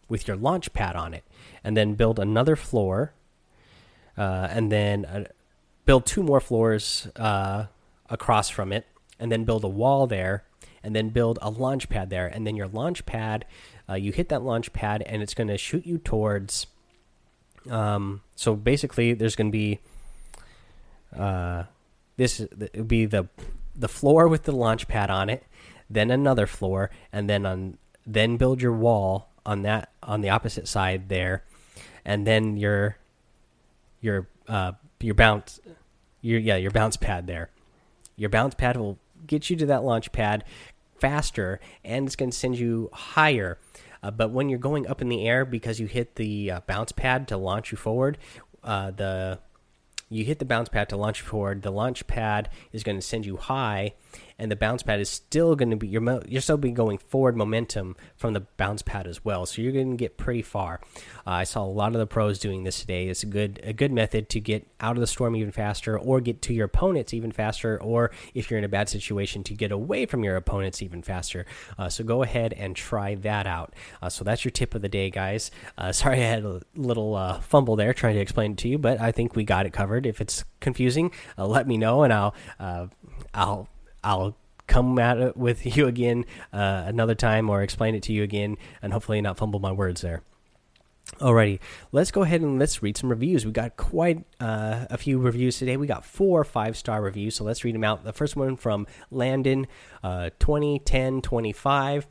with 0.08 0.28
your 0.28 0.36
launch 0.36 0.72
pad 0.72 0.94
on 0.94 1.14
it, 1.14 1.24
and 1.64 1.76
then 1.76 1.94
build 1.94 2.20
another 2.20 2.54
floor 2.54 3.12
uh, 4.16 4.48
and 4.50 4.70
then 4.70 5.04
uh, 5.04 5.24
build 5.84 6.06
two 6.06 6.22
more 6.22 6.40
floors 6.40 7.08
uh, 7.16 7.66
across 8.08 8.48
from 8.48 8.72
it, 8.72 8.86
and 9.18 9.30
then 9.30 9.44
build 9.44 9.64
a 9.64 9.68
wall 9.68 10.06
there, 10.06 10.44
and 10.82 10.94
then 10.94 11.08
build 11.10 11.38
a 11.42 11.50
launch 11.50 11.88
pad 11.88 12.10
there, 12.10 12.26
and 12.26 12.46
then 12.46 12.56
your 12.56 12.68
launch 12.68 13.06
pad, 13.06 13.44
uh, 13.88 13.94
you 13.94 14.12
hit 14.12 14.28
that 14.28 14.42
launch 14.42 14.72
pad, 14.72 15.02
and 15.02 15.22
it's 15.22 15.34
going 15.34 15.48
to 15.48 15.58
shoot 15.58 15.86
you 15.86 15.98
towards. 15.98 16.66
Um, 17.70 18.22
so 18.36 18.54
basically, 18.54 19.14
there's 19.14 19.36
going 19.36 19.50
to 19.50 19.56
be 19.56 19.80
uh, 21.16 21.64
this 22.16 22.40
would 22.40 22.88
be 22.88 23.06
the 23.06 23.28
the 23.76 23.88
floor 23.88 24.28
with 24.28 24.44
the 24.44 24.52
launch 24.52 24.86
pad 24.86 25.10
on 25.10 25.28
it, 25.28 25.44
then 25.90 26.10
another 26.10 26.46
floor, 26.46 26.90
and 27.12 27.28
then 27.28 27.46
on 27.46 27.78
then 28.06 28.36
build 28.36 28.60
your 28.62 28.72
wall 28.72 29.30
on 29.46 29.62
that 29.62 29.90
on 30.02 30.20
the 30.20 30.30
opposite 30.30 30.68
side 30.68 31.08
there, 31.08 31.42
and 32.04 32.26
then 32.26 32.56
your 32.56 32.96
your 34.04 34.28
uh, 34.48 34.72
your 35.00 35.14
bounce 35.14 35.60
your 36.20 36.38
yeah 36.38 36.56
your 36.56 36.70
bounce 36.70 36.96
pad 36.96 37.26
there. 37.26 37.50
Your 38.16 38.30
bounce 38.30 38.54
pad 38.54 38.76
will 38.76 38.98
get 39.26 39.50
you 39.50 39.56
to 39.56 39.66
that 39.66 39.82
launch 39.82 40.12
pad 40.12 40.44
faster, 40.98 41.58
and 41.84 42.06
it's 42.06 42.14
going 42.14 42.30
to 42.30 42.36
send 42.36 42.58
you 42.58 42.90
higher. 42.92 43.58
Uh, 44.02 44.10
but 44.10 44.30
when 44.30 44.48
you're 44.50 44.58
going 44.58 44.86
up 44.86 45.00
in 45.00 45.08
the 45.08 45.26
air 45.26 45.44
because 45.44 45.80
you 45.80 45.86
hit 45.86 46.16
the 46.16 46.50
uh, 46.50 46.60
bounce 46.66 46.92
pad 46.92 47.26
to 47.28 47.36
launch 47.36 47.72
you 47.72 47.78
forward, 47.78 48.18
uh, 48.62 48.90
the 48.90 49.38
you 50.10 50.24
hit 50.24 50.38
the 50.38 50.44
bounce 50.44 50.68
pad 50.68 50.90
to 50.90 50.96
launch 50.96 51.22
forward. 51.22 51.62
The 51.62 51.72
launch 51.72 52.06
pad 52.06 52.50
is 52.72 52.84
going 52.84 52.98
to 52.98 53.02
send 53.02 53.24
you 53.24 53.38
high, 53.38 53.94
and 54.38 54.50
the 54.50 54.56
bounce 54.56 54.82
pad 54.82 55.00
is 55.00 55.08
still 55.08 55.54
going 55.56 55.70
to 55.70 55.76
be 55.76 55.86
you're 55.86 56.22
you're 56.26 56.40
still 56.40 56.56
be 56.56 56.70
going 56.70 56.98
forward 56.98 57.36
momentum 57.36 57.96
from 58.16 58.32
the 58.32 58.40
bounce 58.56 58.82
pad 58.82 59.06
as 59.06 59.24
well. 59.24 59.46
So 59.46 59.62
you're 59.62 59.72
going 59.72 59.92
to 59.92 59.96
get 59.96 60.16
pretty 60.16 60.42
far. 60.42 60.80
Uh, 61.26 61.30
I 61.30 61.44
saw 61.44 61.62
a 61.62 61.66
lot 61.66 61.92
of 61.92 61.98
the 61.98 62.06
pros 62.06 62.38
doing 62.38 62.64
this 62.64 62.80
today. 62.80 63.08
It's 63.08 63.22
a 63.22 63.26
good 63.26 63.60
a 63.62 63.72
good 63.72 63.92
method 63.92 64.28
to 64.30 64.40
get 64.40 64.66
out 64.80 64.96
of 64.96 65.00
the 65.00 65.06
storm 65.06 65.36
even 65.36 65.52
faster, 65.52 65.98
or 65.98 66.20
get 66.20 66.42
to 66.42 66.54
your 66.54 66.66
opponents 66.66 67.14
even 67.14 67.32
faster, 67.32 67.80
or 67.80 68.10
if 68.34 68.50
you're 68.50 68.58
in 68.58 68.64
a 68.64 68.68
bad 68.68 68.88
situation 68.88 69.42
to 69.44 69.54
get 69.54 69.72
away 69.72 70.06
from 70.06 70.24
your 70.24 70.36
opponents 70.36 70.82
even 70.82 71.02
faster. 71.02 71.46
Uh, 71.78 71.88
so 71.88 72.04
go 72.04 72.22
ahead 72.22 72.52
and 72.54 72.76
try 72.76 73.14
that 73.16 73.46
out. 73.46 73.74
Uh, 74.02 74.08
so 74.08 74.24
that's 74.24 74.44
your 74.44 74.52
tip 74.52 74.74
of 74.74 74.82
the 74.82 74.88
day, 74.88 75.10
guys. 75.10 75.50
Uh, 75.78 75.92
sorry 76.04 76.22
I 76.22 76.26
had 76.26 76.44
a 76.44 76.60
little 76.74 77.14
uh, 77.14 77.40
fumble 77.40 77.76
there 77.76 77.94
trying 77.94 78.14
to 78.14 78.20
explain 78.20 78.52
it 78.52 78.58
to 78.58 78.68
you, 78.68 78.78
but 78.78 79.00
I 79.00 79.12
think 79.12 79.36
we 79.36 79.44
got 79.44 79.66
it 79.66 79.72
covered. 79.72 80.06
If 80.06 80.20
it's 80.20 80.44
confusing, 80.60 81.10
uh, 81.38 81.46
let 81.46 81.66
me 81.66 81.76
know, 81.76 82.02
and 82.02 82.12
I'll 82.12 82.34
I'll 83.32 83.68
I'll 84.04 84.36
come 84.66 84.98
at 84.98 85.18
it 85.18 85.36
with 85.36 85.76
you 85.76 85.86
again 85.86 86.24
uh, 86.52 86.84
another 86.86 87.14
time 87.14 87.50
or 87.50 87.62
explain 87.62 87.94
it 87.94 88.02
to 88.04 88.12
you 88.12 88.22
again 88.22 88.56
and 88.82 88.92
hopefully 88.92 89.20
not 89.20 89.36
fumble 89.36 89.60
my 89.60 89.72
words 89.72 90.00
there. 90.00 90.22
Alrighty, 91.20 91.60
let's 91.92 92.10
go 92.10 92.22
ahead 92.22 92.40
and 92.40 92.58
let's 92.58 92.82
read 92.82 92.96
some 92.96 93.10
reviews. 93.10 93.44
We 93.44 93.52
got 93.52 93.76
quite 93.76 94.24
uh, 94.40 94.86
a 94.88 94.96
few 94.96 95.18
reviews 95.18 95.58
today. 95.58 95.76
We 95.76 95.86
got 95.86 96.04
four 96.04 96.42
five 96.44 96.76
star 96.76 97.02
reviews, 97.02 97.36
so 97.36 97.44
let's 97.44 97.62
read 97.62 97.74
them 97.74 97.84
out. 97.84 98.04
The 98.04 98.12
first 98.12 98.36
one 98.36 98.56
from 98.56 98.86
Landon, 99.10 99.66
uh, 100.02 100.30
201025. 100.38 102.06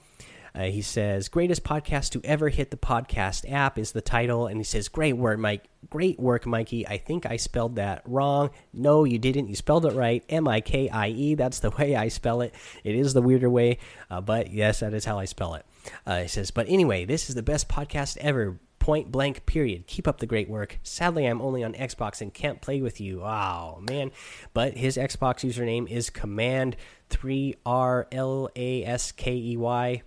Uh, 0.56 0.66
he 0.66 0.82
says, 0.82 1.30
"Greatest 1.30 1.64
podcast 1.64 2.12
to 2.12 2.22
ever 2.24 2.50
hit 2.50 2.70
the 2.70 2.78
podcast 2.78 3.52
app" 3.52 3.80
is 3.80 3.92
the 3.92 4.02
title, 4.02 4.46
and 4.46 4.58
he 4.60 4.64
says, 4.64 4.88
"Great 4.88 5.18
work, 5.18 5.40
Mike. 5.40 5.64
Great 5.90 6.20
work, 6.20 6.46
Mikey. 6.46 6.88
I 6.88 6.98
think 6.98 7.26
I 7.26 7.38
spelled 7.38 7.76
that 7.78 8.04
wrong. 8.06 8.52
No, 8.72 9.04
you 9.04 9.18
didn't. 9.18 9.48
You 9.48 9.56
spelled 9.56 9.86
it 9.86 9.94
right. 9.94 10.24
M 10.30 10.48
I 10.48 10.62
K 10.62 10.90
I 10.90 11.10
E. 11.10 11.36
That's 11.36 11.60
the 11.60 11.72
way 11.80 11.96
I 11.96 12.08
spell 12.10 12.42
it. 12.42 12.54
It 12.84 12.96
is 12.96 13.14
the 13.14 13.22
weirder 13.22 13.50
way, 13.50 13.80
uh, 14.12 14.22
but 14.22 14.52
yes, 14.52 14.82
that 14.82 14.94
is 14.94 15.06
how 15.06 15.18
I 15.18 15.26
spell 15.26 15.56
it." 15.56 15.66
Uh, 16.06 16.22
he 16.22 16.28
says, 16.28 16.52
"But 16.52 16.68
anyway, 16.70 17.06
this 17.06 17.30
is 17.30 17.36
the 17.36 17.44
best 17.44 17.68
podcast 17.68 18.18
ever." 18.18 18.60
Point 18.80 19.14
blank, 19.14 19.46
period. 19.46 19.88
Keep 19.88 20.10
up 20.10 20.18
the 20.20 20.26
great 20.26 20.50
work. 20.50 20.78
Sadly, 20.84 21.26
I'm 21.26 21.42
only 21.42 21.64
on 21.64 21.72
Xbox 21.74 22.20
and 22.20 22.34
can't 22.34 22.60
play 22.60 22.82
with 22.82 23.00
you. 23.00 23.24
Oh, 23.24 23.82
man. 23.90 24.12
But 24.54 24.76
his 24.76 24.98
Xbox 24.98 25.50
username 25.50 25.90
is 25.90 26.10
Command 26.10 26.76
3R 27.10 28.08
L 28.12 28.50
A 28.58 28.84
S 28.84 29.14
K 29.14 29.34
E 29.38 29.56
Y. 29.56 30.02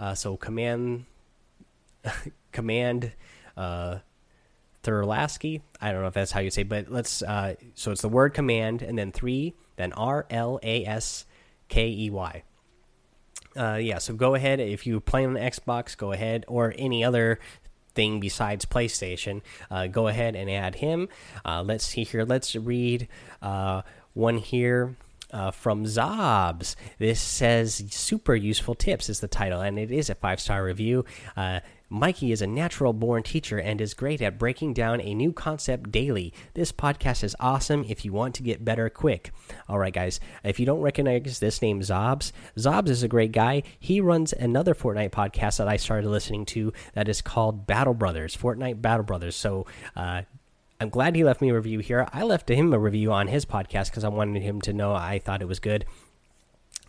Uh, 0.00 0.14
so 0.14 0.36
command 0.36 1.04
command 2.52 3.12
uh, 3.56 3.98
Thurlasky. 4.82 5.60
I 5.80 5.92
don't 5.92 6.00
know 6.00 6.08
if 6.08 6.14
that's 6.14 6.32
how 6.32 6.40
you 6.40 6.50
say, 6.50 6.62
but 6.62 6.90
let's. 6.90 7.22
Uh, 7.22 7.54
so 7.74 7.92
it's 7.92 8.02
the 8.02 8.08
word 8.08 8.34
command 8.34 8.82
and 8.82 8.98
then 8.98 9.12
three, 9.12 9.54
then 9.76 9.92
R 9.92 10.26
L 10.30 10.58
A 10.62 10.84
S 10.86 11.26
K 11.68 11.88
E 11.88 12.10
Y. 12.10 12.42
Uh, 13.56 13.78
yeah, 13.82 13.98
so 13.98 14.14
go 14.14 14.34
ahead 14.34 14.60
if 14.60 14.86
you 14.86 15.00
play 15.00 15.24
on 15.24 15.34
Xbox, 15.34 15.96
go 15.96 16.12
ahead 16.12 16.44
or 16.48 16.72
any 16.78 17.04
other 17.04 17.40
thing 17.94 18.20
besides 18.20 18.64
PlayStation. 18.64 19.42
Uh, 19.70 19.88
go 19.88 20.06
ahead 20.06 20.36
and 20.36 20.48
add 20.48 20.76
him. 20.76 21.08
Uh, 21.44 21.62
let's 21.62 21.84
see 21.84 22.04
here. 22.04 22.24
Let's 22.24 22.54
read 22.54 23.08
uh, 23.42 23.82
one 24.14 24.38
here 24.38 24.94
uh, 25.32 25.50
from 25.50 25.84
Zobs. 25.84 26.74
This 26.98 27.20
says 27.20 27.84
super 27.90 28.34
useful 28.34 28.74
tips 28.74 29.08
is 29.08 29.20
the 29.20 29.28
title, 29.28 29.60
and 29.60 29.78
it 29.78 29.90
is 29.90 30.10
a 30.10 30.14
five 30.14 30.40
star 30.40 30.64
review. 30.64 31.04
Uh, 31.36 31.60
Mikey 31.92 32.30
is 32.30 32.40
a 32.40 32.46
natural 32.46 32.92
born 32.92 33.24
teacher 33.24 33.58
and 33.58 33.80
is 33.80 33.94
great 33.94 34.22
at 34.22 34.38
breaking 34.38 34.74
down 34.74 35.00
a 35.00 35.12
new 35.12 35.32
concept 35.32 35.90
daily. 35.90 36.32
This 36.54 36.70
podcast 36.70 37.24
is 37.24 37.34
awesome 37.40 37.84
if 37.88 38.04
you 38.04 38.12
want 38.12 38.36
to 38.36 38.44
get 38.44 38.64
better 38.64 38.88
quick. 38.88 39.32
All 39.68 39.76
right, 39.76 39.92
guys, 39.92 40.20
if 40.44 40.60
you 40.60 40.66
don't 40.66 40.80
recognize 40.80 41.40
this 41.40 41.60
name, 41.60 41.80
Zobs, 41.80 42.30
Zobs 42.56 42.90
is 42.90 43.02
a 43.02 43.08
great 43.08 43.32
guy. 43.32 43.64
He 43.80 44.00
runs 44.00 44.32
another 44.32 44.72
Fortnite 44.72 45.10
podcast 45.10 45.58
that 45.58 45.66
I 45.66 45.76
started 45.78 46.08
listening 46.08 46.44
to 46.46 46.72
that 46.94 47.08
is 47.08 47.20
called 47.20 47.66
Battle 47.66 47.94
Brothers, 47.94 48.36
Fortnite 48.36 48.80
Battle 48.80 49.04
Brothers. 49.04 49.34
So, 49.34 49.66
uh, 49.96 50.22
I'm 50.80 50.88
glad 50.88 51.14
he 51.14 51.24
left 51.24 51.42
me 51.42 51.50
a 51.50 51.54
review 51.54 51.80
here. 51.80 52.08
I 52.10 52.22
left 52.22 52.48
him 52.48 52.72
a 52.72 52.78
review 52.78 53.12
on 53.12 53.28
his 53.28 53.44
podcast 53.44 53.90
because 53.90 54.02
I 54.02 54.08
wanted 54.08 54.42
him 54.42 54.62
to 54.62 54.72
know 54.72 54.94
I 54.94 55.18
thought 55.18 55.42
it 55.42 55.48
was 55.48 55.60
good. 55.60 55.84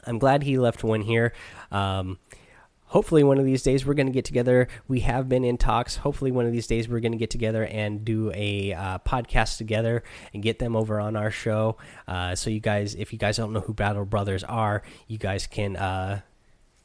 I'm 0.07 0.17
glad 0.17 0.43
he 0.43 0.57
left 0.57 0.81
one 0.81 1.01
here. 1.01 1.33
Um, 1.73 2.17
hopefully 2.85 3.21
one 3.21 3.37
of 3.37 3.43
these 3.43 3.63
days 3.63 3.85
we're 3.85 3.93
going 3.93 4.07
to 4.07 4.13
get 4.13 4.23
together. 4.23 4.69
We 4.87 5.01
have 5.01 5.27
been 5.27 5.43
in 5.43 5.57
talks. 5.57 5.97
Hopefully 5.97 6.31
one 6.31 6.45
of 6.45 6.53
these 6.53 6.67
days 6.67 6.87
we're 6.87 7.01
going 7.01 7.11
to 7.11 7.17
get 7.17 7.29
together 7.29 7.65
and 7.65 8.05
do 8.05 8.31
a 8.33 8.71
uh, 8.73 8.99
podcast 8.99 9.57
together 9.57 10.03
and 10.33 10.41
get 10.41 10.59
them 10.59 10.77
over 10.77 10.97
on 10.99 11.17
our 11.17 11.29
show. 11.29 11.75
Uh, 12.07 12.33
so 12.33 12.49
you 12.49 12.61
guys, 12.61 12.95
if 12.95 13.11
you 13.11 13.19
guys 13.19 13.35
don't 13.35 13.51
know 13.51 13.59
who 13.59 13.73
Battle 13.73 14.05
Brothers 14.05 14.45
are, 14.45 14.83
you 15.07 15.17
guys 15.17 15.47
can 15.47 15.75
uh, 15.75 16.21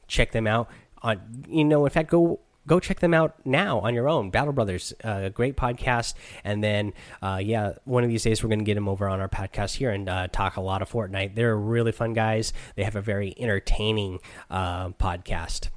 check 0.09 0.33
them 0.33 0.49
out. 0.49 0.69
On 1.03 1.21
you 1.49 1.65
know, 1.65 1.85
in 1.85 1.91
fact, 1.91 2.11
go 2.11 2.41
go 2.67 2.81
check 2.81 3.01
them 3.01 3.15
out 3.15 3.35
now 3.45 3.81
on 3.81 3.95
your 3.95 4.09
own. 4.09 4.31
Battle 4.31 4.53
Brothers, 4.53 4.93
uh, 5.05 5.29
great 5.29 5.57
podcast. 5.57 6.15
And 6.45 6.63
then, 6.63 6.93
uh, 7.23 7.41
yeah, 7.43 7.75
one 7.85 8.05
of 8.05 8.11
these 8.11 8.23
days 8.23 8.43
we're 8.43 8.49
going 8.49 8.59
to 8.61 8.65
get 8.65 8.75
them 8.75 8.89
over 8.89 9.09
on 9.09 9.21
our 9.21 9.29
podcast 9.29 9.77
here 9.77 9.91
and 9.91 10.09
uh, 10.09 10.29
talk 10.29 10.57
a 10.57 10.61
lot 10.61 10.83
of 10.83 10.91
Fortnite. 10.91 11.35
They're 11.35 11.57
really 11.57 11.93
fun 11.93 12.13
guys. 12.13 12.53
They 12.75 12.85
have 12.85 12.97
a 12.97 13.01
very 13.01 13.35
entertaining 13.39 14.19
uh, 14.51 14.91
podcast. 14.91 15.69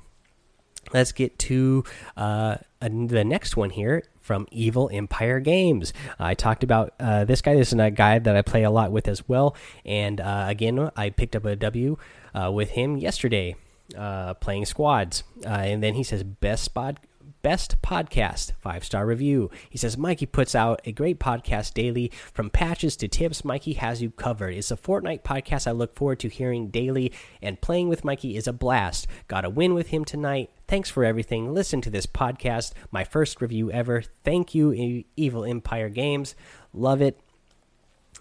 Let's 0.93 1.12
get 1.12 1.38
to 1.39 1.84
uh, 2.17 2.58
the 2.80 3.23
next 3.23 3.56
one 3.56 3.69
here 3.69 4.04
from 4.21 4.47
Evil 4.52 4.89
Empire 4.91 5.39
Games. 5.39 5.93
I 6.17 6.34
talked 6.34 6.63
about 6.63 6.93
uh, 6.99 7.25
this 7.25 7.41
guy. 7.41 7.54
This 7.54 7.71
is 7.71 7.80
a 7.80 7.91
guy 7.91 8.17
that 8.17 8.36
I 8.36 8.41
play 8.41 8.63
a 8.63 8.71
lot 8.71 8.91
with 8.91 9.08
as 9.08 9.28
well. 9.28 9.56
And 9.86 10.19
again, 10.23 10.89
I 10.95 11.12
picked 11.12 11.36
up 11.36 11.45
a 11.45 11.56
W 11.56 11.97
with 12.34 12.71
him 12.71 12.97
yesterday 12.97 13.56
uh, 13.97 14.34
playing 14.36 14.65
squads. 14.65 15.23
Uh, 15.45 15.49
and 15.49 15.84
then 15.84 15.95
he 15.95 16.04
says 16.04 16.23
best 16.23 16.63
spot, 16.63 16.97
best 17.41 17.82
podcast, 17.82 18.52
five 18.60 18.84
star 18.84 19.06
review. 19.06 19.49
He 19.69 19.78
says 19.78 19.97
Mikey 19.97 20.25
puts 20.25 20.56
out 20.56 20.82
a 20.86 20.91
great 20.91 21.19
podcast 21.19 21.73
daily, 21.73 22.12
from 22.34 22.49
patches 22.49 22.95
to 22.97 23.08
tips. 23.08 23.45
Mikey 23.45 23.73
has 23.73 24.02
you 24.02 24.12
covered. 24.12 24.54
It's 24.54 24.71
a 24.71 24.78
Fortnite 24.78 25.23
podcast 25.23 25.67
I 25.67 25.71
look 25.71 25.95
forward 25.95 26.19
to 26.19 26.28
hearing 26.28 26.69
daily, 26.69 27.13
and 27.41 27.62
playing 27.62 27.89
with 27.89 28.04
Mikey 28.04 28.36
is 28.36 28.47
a 28.47 28.54
blast. 28.54 29.08
Got 29.28 29.45
a 29.45 29.49
win 29.49 29.73
with 29.73 29.88
him 29.88 30.06
tonight. 30.06 30.49
Thanks 30.67 30.89
for 30.89 31.04
everything. 31.04 31.54
Listen 31.54 31.82
to 31.82 31.89
this 31.89 32.06
podcast, 32.06 32.73
my 32.91 33.04
first 33.04 33.41
review 33.41 33.71
ever. 33.71 34.04
Thank 34.23 34.54
you, 34.54 35.04
Evil 35.15 35.45
Empire 35.45 35.89
Games. 35.89 36.36
Love 36.73 37.02
it. 37.02 37.19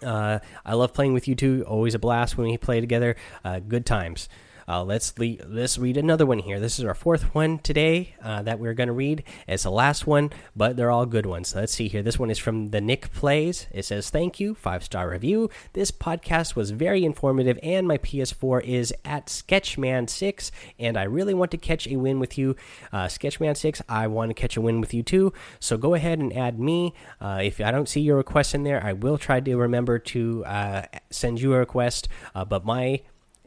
Uh, 0.01 0.39
I 0.65 0.75
love 0.75 0.93
playing 0.93 1.13
with 1.13 1.27
you 1.27 1.35
two. 1.35 1.65
Always 1.67 1.93
a 1.93 1.99
blast 1.99 2.37
when 2.37 2.47
we 2.49 2.57
play 2.57 2.79
together. 2.79 3.15
Uh, 3.43 3.59
good 3.59 3.85
times. 3.85 4.29
Uh, 4.69 4.83
let's 4.83 5.17
let's 5.17 5.79
read 5.79 5.97
another 5.97 6.27
one 6.27 6.37
here. 6.37 6.59
This 6.59 6.77
is 6.77 6.85
our 6.85 6.93
fourth 6.93 7.33
one 7.33 7.57
today 7.57 8.13
uh, 8.21 8.43
that 8.43 8.59
we're 8.59 8.75
going 8.75 8.87
to 8.87 8.93
read. 8.93 9.23
It's 9.47 9.63
the 9.63 9.71
last 9.71 10.05
one, 10.05 10.29
but 10.55 10.77
they're 10.77 10.91
all 10.91 11.07
good 11.07 11.25
ones. 11.25 11.49
So 11.49 11.59
let's 11.61 11.73
see 11.73 11.87
here. 11.87 12.03
This 12.03 12.19
one 12.19 12.29
is 12.29 12.37
from 12.37 12.69
the 12.69 12.79
Nick 12.79 13.11
Plays. 13.11 13.65
It 13.71 13.85
says, 13.85 14.11
"Thank 14.11 14.39
you, 14.39 14.53
five 14.53 14.83
star 14.83 15.09
review. 15.09 15.49
This 15.73 15.89
podcast 15.89 16.55
was 16.55 16.69
very 16.69 17.03
informative, 17.03 17.57
and 17.63 17.87
my 17.87 17.97
PS4 17.97 18.61
is 18.63 18.93
at 19.03 19.25
Sketchman 19.25 20.07
Six, 20.07 20.51
and 20.77 20.97
I 20.97 21.03
really 21.03 21.33
want 21.33 21.49
to 21.49 21.57
catch 21.57 21.87
a 21.87 21.95
win 21.95 22.19
with 22.19 22.37
you, 22.37 22.55
uh, 22.93 23.05
Sketchman 23.07 23.57
Six. 23.57 23.81
I 23.89 24.05
want 24.05 24.29
to 24.29 24.35
catch 24.35 24.55
a 24.55 24.61
win 24.61 24.81
with 24.81 24.93
you 24.93 25.01
too. 25.01 25.33
So 25.59 25.77
go 25.77 25.95
ahead 25.95 26.19
and 26.19 26.31
add 26.31 26.59
me. 26.59 26.93
Uh, 27.19 27.39
if 27.41 27.59
I 27.59 27.71
don't 27.71 27.89
see 27.89 28.01
your 28.01 28.17
request 28.17 28.53
in 28.53 28.61
there, 28.61 28.85
I 28.85 28.93
will 28.93 29.17
try 29.17 29.39
to 29.39 29.57
remember 29.57 29.97
to 29.97 30.45
uh, 30.45 30.83
send 31.09 31.41
you 31.41 31.55
a 31.55 31.57
request. 31.57 32.07
Uh, 32.35 32.45
but 32.45 32.63
my 32.63 33.01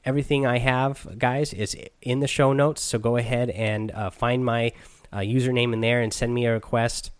everything 0.04 0.46
I 0.46 0.58
have, 0.58 1.18
guys, 1.18 1.52
is 1.52 1.76
in 2.00 2.20
the 2.20 2.28
show 2.28 2.52
notes. 2.52 2.82
So 2.82 2.98
go 2.98 3.16
ahead 3.16 3.50
and 3.50 3.90
uh, 3.90 4.10
find 4.10 4.44
my 4.44 4.72
uh, 5.12 5.18
username 5.18 5.72
in 5.72 5.80
there 5.80 6.00
and 6.00 6.12
send 6.12 6.34
me 6.34 6.46
a 6.46 6.52
request 6.52 7.10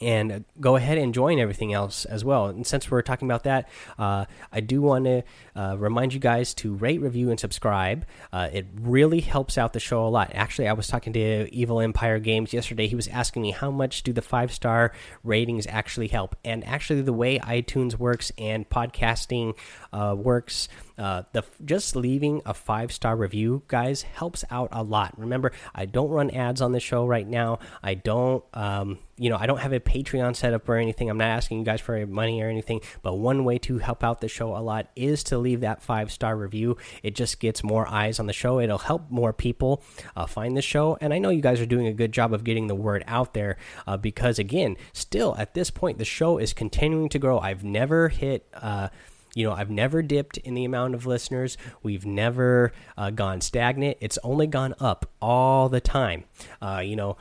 and 0.00 0.44
go 0.60 0.76
ahead 0.76 0.98
and 0.98 1.12
join 1.12 1.38
everything 1.38 1.72
else 1.72 2.04
as 2.04 2.24
well. 2.24 2.46
And 2.46 2.66
since 2.66 2.90
we're 2.90 3.02
talking 3.02 3.26
about 3.26 3.44
that, 3.44 3.68
uh, 3.98 4.26
I 4.52 4.60
do 4.60 4.80
want 4.80 5.06
to 5.06 5.24
uh, 5.56 5.76
remind 5.76 6.14
you 6.14 6.20
guys 6.20 6.54
to 6.54 6.74
rate, 6.74 7.00
review, 7.00 7.30
and 7.30 7.40
subscribe. 7.40 8.06
Uh, 8.32 8.48
it 8.52 8.66
really 8.80 9.20
helps 9.20 9.58
out 9.58 9.72
the 9.72 9.80
show 9.80 10.06
a 10.06 10.08
lot. 10.08 10.30
Actually, 10.34 10.68
I 10.68 10.72
was 10.74 10.86
talking 10.86 11.12
to 11.14 11.52
Evil 11.52 11.80
Empire 11.80 12.18
Games 12.18 12.52
yesterday. 12.52 12.86
He 12.86 12.94
was 12.94 13.08
asking 13.08 13.42
me 13.42 13.50
how 13.50 13.70
much 13.70 14.02
do 14.02 14.12
the 14.12 14.22
five 14.22 14.52
star 14.52 14.92
ratings 15.24 15.66
actually 15.66 16.08
help, 16.08 16.36
and 16.44 16.64
actually, 16.64 17.02
the 17.02 17.12
way 17.12 17.38
iTunes 17.40 17.98
works 17.98 18.30
and 18.38 18.68
podcasting 18.68 19.56
uh, 19.92 20.14
works. 20.16 20.68
Uh, 20.98 21.22
the 21.32 21.44
just 21.64 21.94
leaving 21.94 22.42
a 22.44 22.52
five 22.52 22.90
star 22.92 23.16
review, 23.16 23.62
guys, 23.68 24.02
helps 24.02 24.44
out 24.50 24.68
a 24.72 24.82
lot. 24.82 25.14
Remember, 25.16 25.52
I 25.74 25.86
don't 25.86 26.10
run 26.10 26.30
ads 26.30 26.60
on 26.60 26.72
the 26.72 26.80
show 26.80 27.06
right 27.06 27.26
now. 27.26 27.60
I 27.82 27.94
don't, 27.94 28.44
um, 28.52 28.98
you 29.16 29.30
know, 29.30 29.36
I 29.36 29.46
don't 29.46 29.60
have 29.60 29.72
a 29.72 29.80
Patreon 29.80 30.34
set 30.34 30.54
up 30.54 30.68
or 30.68 30.76
anything. 30.76 31.08
I'm 31.08 31.18
not 31.18 31.28
asking 31.28 31.58
you 31.58 31.64
guys 31.64 31.80
for 31.80 32.04
money 32.06 32.42
or 32.42 32.48
anything. 32.48 32.80
But 33.02 33.14
one 33.14 33.44
way 33.44 33.58
to 33.58 33.78
help 33.78 34.02
out 34.02 34.20
the 34.20 34.28
show 34.28 34.56
a 34.56 34.58
lot 34.58 34.88
is 34.96 35.22
to 35.24 35.38
leave 35.38 35.60
that 35.60 35.82
five 35.82 36.10
star 36.10 36.36
review. 36.36 36.76
It 37.02 37.14
just 37.14 37.38
gets 37.38 37.62
more 37.62 37.86
eyes 37.86 38.18
on 38.18 38.26
the 38.26 38.32
show. 38.32 38.58
It'll 38.58 38.78
help 38.78 39.10
more 39.10 39.32
people 39.32 39.82
uh, 40.16 40.26
find 40.26 40.56
the 40.56 40.62
show. 40.62 40.98
And 41.00 41.14
I 41.14 41.18
know 41.18 41.30
you 41.30 41.42
guys 41.42 41.60
are 41.60 41.66
doing 41.66 41.86
a 41.86 41.92
good 41.92 42.12
job 42.12 42.32
of 42.32 42.42
getting 42.42 42.66
the 42.66 42.74
word 42.74 43.04
out 43.06 43.34
there 43.34 43.56
uh, 43.86 43.96
because, 43.96 44.38
again, 44.38 44.76
still 44.92 45.36
at 45.38 45.54
this 45.54 45.70
point, 45.70 45.98
the 45.98 46.04
show 46.04 46.38
is 46.38 46.52
continuing 46.52 47.08
to 47.10 47.18
grow. 47.18 47.38
I've 47.38 47.62
never 47.62 48.08
hit 48.08 48.46
uh, 48.54 48.88
you 49.38 49.44
know 49.44 49.52
i've 49.52 49.70
never 49.70 50.02
dipped 50.02 50.36
in 50.38 50.54
the 50.54 50.64
amount 50.64 50.96
of 50.96 51.06
listeners. 51.06 51.56
We've 51.82 52.04
never 52.04 52.72
uh, 52.96 53.10
gone 53.10 53.40
stagnant. 53.40 53.98
It's 54.00 54.18
only 54.24 54.48
gone 54.48 54.74
up 54.80 55.08
all 55.22 55.68
the 55.68 55.80
time. 55.80 56.24
Uh, 56.60 56.82
you 56.84 56.96
know 56.96 57.16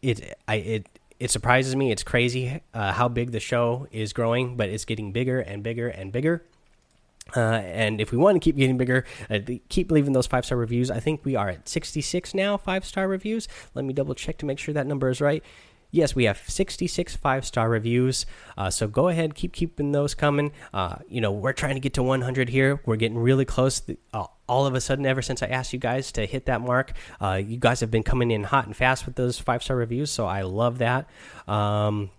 it 0.00 0.38
i 0.48 0.54
it 0.54 0.86
it 1.20 1.30
surprises 1.30 1.76
me. 1.76 1.92
It's 1.92 2.02
crazy 2.02 2.62
uh, 2.72 2.92
how 2.92 3.08
big 3.08 3.30
the 3.30 3.40
show 3.40 3.86
is 3.92 4.14
growing 4.14 4.56
but 4.56 4.70
it's 4.70 4.86
getting 4.86 5.12
bigger 5.12 5.38
and 5.38 5.62
bigger 5.62 5.88
and 5.88 6.10
bigger. 6.10 6.44
Uh, 7.36 7.40
and 7.40 8.00
if 8.00 8.10
we 8.10 8.18
want 8.18 8.34
to 8.34 8.40
keep 8.40 8.56
getting 8.56 8.78
bigger, 8.78 9.04
uh, 9.30 9.38
keep 9.68 9.92
leaving 9.92 10.12
those 10.14 10.26
five 10.26 10.46
star 10.46 10.56
reviews. 10.56 10.90
I 10.90 10.98
think 10.98 11.24
we 11.24 11.36
are 11.36 11.50
at 11.50 11.68
66 11.68 12.34
now, 12.34 12.56
five 12.56 12.84
star 12.86 13.06
reviews. 13.06 13.48
Let 13.74 13.84
me 13.84 13.92
double 13.92 14.14
check 14.14 14.38
to 14.38 14.46
make 14.46 14.58
sure 14.58 14.72
that 14.74 14.86
number 14.86 15.10
is 15.10 15.20
right 15.20 15.44
yes, 15.92 16.16
we 16.16 16.24
have 16.24 16.42
66 16.48 17.14
five 17.14 17.46
star 17.46 17.68
reviews. 17.68 18.26
Uh, 18.58 18.70
so 18.70 18.88
go 18.88 19.06
ahead, 19.06 19.36
keep 19.36 19.52
keeping 19.52 19.92
those 19.92 20.14
coming. 20.14 20.50
Uh, 20.74 20.96
you 21.08 21.20
know, 21.20 21.30
we're 21.30 21.52
trying 21.52 21.74
to 21.74 21.80
get 21.80 21.94
to 21.94 22.02
100 22.02 22.48
here. 22.48 22.80
We're 22.84 22.96
getting 22.96 23.18
really 23.18 23.44
close. 23.44 23.80
Uh, 24.12 24.26
all 24.48 24.66
of 24.66 24.74
a 24.74 24.80
sudden, 24.80 25.06
ever 25.06 25.22
since 25.22 25.42
I 25.42 25.46
asked 25.46 25.72
you 25.72 25.78
guys 25.78 26.10
to 26.12 26.26
hit 26.26 26.46
that 26.46 26.60
mark, 26.60 26.92
uh, 27.20 27.40
you 27.44 27.58
guys 27.58 27.80
have 27.80 27.90
been 27.90 28.02
coming 28.02 28.32
in 28.32 28.42
hot 28.42 28.66
and 28.66 28.76
fast 28.76 29.06
with 29.06 29.14
those 29.14 29.38
five 29.38 29.62
star 29.62 29.76
reviews. 29.76 30.10
So 30.10 30.26
I 30.26 30.42
love 30.42 30.78
that. 30.78 31.08
Um, 31.46 32.10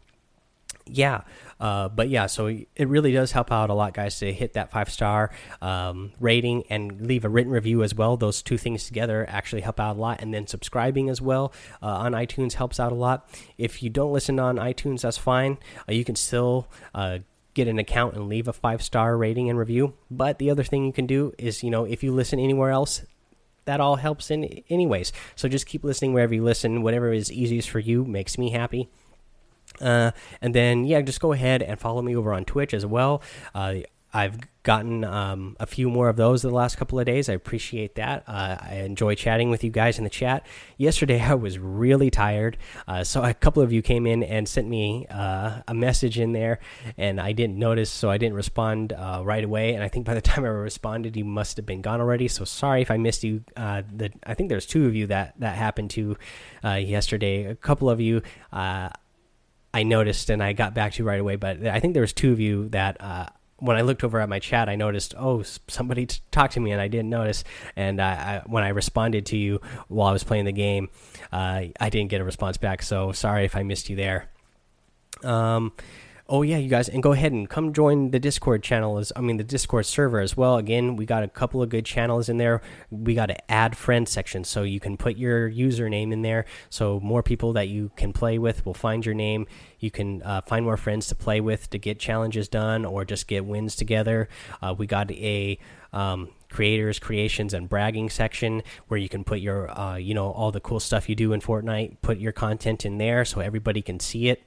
yeah, 0.85 1.21
uh, 1.63 1.87
but 1.87 2.09
yeah, 2.09 2.25
so 2.25 2.47
it 2.47 2.89
really 2.89 3.13
does 3.13 3.31
help 3.31 3.49
out 3.49 3.69
a 3.69 3.73
lot, 3.73 3.93
guys, 3.93 4.19
to 4.19 4.33
hit 4.33 4.51
that 4.51 4.69
five 4.69 4.89
star 4.89 5.31
um, 5.61 6.11
rating 6.19 6.65
and 6.69 7.07
leave 7.07 7.23
a 7.23 7.29
written 7.29 7.53
review 7.53 7.83
as 7.83 7.95
well. 7.95 8.17
Those 8.17 8.41
two 8.41 8.57
things 8.57 8.85
together 8.85 9.25
actually 9.29 9.61
help 9.61 9.79
out 9.79 9.95
a 9.95 9.99
lot. 9.99 10.21
And 10.21 10.33
then 10.33 10.45
subscribing 10.45 11.09
as 11.09 11.21
well 11.21 11.53
uh, 11.81 11.85
on 11.85 12.11
iTunes 12.11 12.55
helps 12.55 12.81
out 12.81 12.91
a 12.91 12.95
lot. 12.95 13.29
If 13.57 13.81
you 13.81 13.89
don't 13.89 14.11
listen 14.11 14.41
on 14.41 14.57
iTunes, 14.57 15.03
that's 15.03 15.17
fine. 15.17 15.57
Uh, 15.87 15.93
you 15.93 16.03
can 16.03 16.17
still 16.17 16.67
uh, 16.93 17.19
get 17.53 17.69
an 17.69 17.79
account 17.79 18.15
and 18.17 18.27
leave 18.27 18.49
a 18.49 18.53
five 18.53 18.83
star 18.83 19.15
rating 19.15 19.49
and 19.49 19.57
review. 19.57 19.93
But 20.11 20.39
the 20.39 20.49
other 20.49 20.65
thing 20.65 20.85
you 20.85 20.91
can 20.91 21.07
do 21.07 21.33
is, 21.37 21.63
you 21.63 21.69
know, 21.69 21.85
if 21.85 22.03
you 22.03 22.11
listen 22.11 22.39
anywhere 22.39 22.71
else, 22.71 23.05
that 23.63 23.79
all 23.79 23.95
helps 23.95 24.29
in 24.29 24.63
anyways. 24.69 25.13
So 25.37 25.47
just 25.47 25.65
keep 25.65 25.85
listening 25.85 26.11
wherever 26.11 26.33
you 26.33 26.43
listen. 26.43 26.81
Whatever 26.81 27.13
is 27.13 27.31
easiest 27.31 27.69
for 27.69 27.79
you 27.79 28.03
makes 28.03 28.37
me 28.37 28.49
happy. 28.49 28.89
Uh, 29.83 30.11
and 30.41 30.55
then, 30.55 30.85
yeah, 30.85 31.01
just 31.01 31.19
go 31.19 31.33
ahead 31.33 31.61
and 31.61 31.79
follow 31.79 32.01
me 32.01 32.15
over 32.15 32.33
on 32.33 32.45
Twitch 32.45 32.73
as 32.73 32.85
well. 32.85 33.21
Uh, 33.53 33.75
I've 34.13 34.37
gotten 34.61 35.03
um, 35.03 35.57
a 35.59 35.65
few 35.65 35.89
more 35.89 36.07
of 36.07 36.15
those 36.17 36.43
the 36.43 36.49
last 36.51 36.77
couple 36.77 36.99
of 36.99 37.05
days. 37.05 37.29
I 37.29 37.33
appreciate 37.33 37.95
that. 37.95 38.23
Uh, 38.27 38.57
I 38.61 38.75
enjoy 38.85 39.15
chatting 39.15 39.49
with 39.49 39.63
you 39.63 39.71
guys 39.71 39.97
in 39.97 40.03
the 40.03 40.09
chat. 40.09 40.45
Yesterday, 40.77 41.19
I 41.21 41.33
was 41.33 41.57
really 41.57 42.11
tired, 42.11 42.57
uh, 42.87 43.03
so 43.03 43.23
a 43.23 43.33
couple 43.33 43.63
of 43.63 43.73
you 43.73 43.81
came 43.81 44.05
in 44.05 44.23
and 44.23 44.47
sent 44.47 44.67
me 44.67 45.07
uh, 45.09 45.61
a 45.67 45.73
message 45.73 46.19
in 46.19 46.31
there, 46.31 46.59
and 46.95 47.19
I 47.19 47.31
didn't 47.31 47.57
notice, 47.57 47.89
so 47.89 48.11
I 48.11 48.19
didn't 48.19 48.35
respond 48.35 48.93
uh, 48.93 49.21
right 49.25 49.43
away. 49.43 49.73
And 49.73 49.83
I 49.83 49.87
think 49.87 50.05
by 50.05 50.13
the 50.13 50.21
time 50.33 50.45
I 50.45 50.49
responded, 50.49 51.17
you 51.17 51.25
must 51.25 51.57
have 51.57 51.65
been 51.65 51.81
gone 51.81 51.99
already. 51.99 52.27
So 52.27 52.45
sorry 52.45 52.83
if 52.83 52.91
I 52.91 52.97
missed 52.97 53.23
you. 53.23 53.43
Uh, 53.57 53.81
the, 53.93 54.11
I 54.25 54.35
think 54.35 54.49
there's 54.49 54.67
two 54.67 54.85
of 54.85 54.95
you 54.95 55.07
that 55.07 55.33
that 55.39 55.55
happened 55.55 55.89
to 55.91 56.17
uh, 56.63 56.75
yesterday. 56.75 57.45
A 57.45 57.55
couple 57.55 57.89
of 57.89 57.99
you. 57.99 58.21
I 59.73 59.83
noticed 59.83 60.29
and 60.29 60.43
I 60.43 60.53
got 60.53 60.73
back 60.73 60.93
to 60.93 61.03
you 61.03 61.07
right 61.07 61.19
away. 61.19 61.35
But 61.35 61.65
I 61.65 61.79
think 61.79 61.93
there 61.93 62.01
was 62.01 62.13
two 62.13 62.31
of 62.31 62.39
you 62.39 62.69
that 62.69 63.01
uh, 63.01 63.27
when 63.57 63.77
I 63.77 63.81
looked 63.81 64.03
over 64.03 64.19
at 64.19 64.29
my 64.29 64.39
chat, 64.39 64.69
I 64.69 64.75
noticed 64.75 65.15
oh 65.17 65.43
somebody 65.67 66.07
talked 66.31 66.53
to 66.53 66.59
me 66.59 66.71
and 66.71 66.81
I 66.81 66.87
didn't 66.87 67.09
notice. 67.09 67.43
And 67.75 68.01
I, 68.01 68.11
I, 68.11 68.41
when 68.45 68.63
I 68.63 68.69
responded 68.69 69.25
to 69.27 69.37
you 69.37 69.61
while 69.87 70.07
I 70.07 70.11
was 70.13 70.23
playing 70.23 70.45
the 70.45 70.51
game, 70.51 70.89
uh, 71.31 71.65
I 71.79 71.89
didn't 71.89 72.09
get 72.09 72.21
a 72.21 72.23
response 72.25 72.57
back. 72.57 72.83
So 72.83 73.11
sorry 73.11 73.45
if 73.45 73.55
I 73.55 73.63
missed 73.63 73.89
you 73.89 73.95
there. 73.95 74.29
Um, 75.23 75.71
oh 76.29 76.41
yeah 76.41 76.57
you 76.57 76.69
guys 76.69 76.87
and 76.87 77.03
go 77.03 77.11
ahead 77.11 77.33
and 77.33 77.49
come 77.49 77.73
join 77.73 78.11
the 78.11 78.19
discord 78.19 78.63
channel 78.63 78.97
as 78.97 79.11
i 79.15 79.19
mean 79.19 79.35
the 79.35 79.43
discord 79.43 79.85
server 79.85 80.21
as 80.21 80.37
well 80.37 80.55
again 80.55 80.95
we 80.95 81.05
got 81.05 81.21
a 81.21 81.27
couple 81.27 81.61
of 81.61 81.67
good 81.67 81.85
channels 81.85 82.29
in 82.29 82.37
there 82.37 82.61
we 82.89 83.13
got 83.13 83.29
an 83.29 83.37
add 83.49 83.75
friend 83.75 84.07
section 84.07 84.43
so 84.43 84.63
you 84.63 84.79
can 84.79 84.95
put 84.95 85.17
your 85.17 85.49
username 85.51 86.13
in 86.13 86.21
there 86.21 86.45
so 86.69 86.99
more 87.01 87.21
people 87.21 87.51
that 87.51 87.67
you 87.67 87.91
can 87.97 88.13
play 88.13 88.37
with 88.37 88.65
will 88.65 88.73
find 88.73 89.05
your 89.05 89.15
name 89.15 89.45
you 89.79 89.91
can 89.91 90.23
uh, 90.23 90.39
find 90.41 90.63
more 90.63 90.77
friends 90.77 91.07
to 91.07 91.15
play 91.15 91.41
with 91.41 91.69
to 91.69 91.77
get 91.77 91.99
challenges 91.99 92.47
done 92.47 92.85
or 92.85 93.03
just 93.03 93.27
get 93.27 93.45
wins 93.45 93.75
together 93.75 94.29
uh, 94.61 94.73
we 94.77 94.87
got 94.87 95.11
a 95.11 95.59
um, 95.91 96.29
creators, 96.49 96.97
creations, 96.97 97.53
and 97.53 97.69
bragging 97.69 98.09
section 98.09 98.63
where 98.87 98.99
you 98.99 99.07
can 99.07 99.23
put 99.23 99.39
your, 99.39 99.69
uh, 99.77 99.95
you 99.95 100.15
know, 100.15 100.31
all 100.31 100.51
the 100.51 100.59
cool 100.59 100.79
stuff 100.79 101.07
you 101.07 101.15
do 101.15 101.33
in 101.33 101.39
Fortnite. 101.39 101.97
Put 102.01 102.17
your 102.17 102.31
content 102.31 102.83
in 102.83 102.97
there 102.97 103.23
so 103.25 103.41
everybody 103.41 103.83
can 103.83 103.99
see 103.99 104.27
it. 104.29 104.43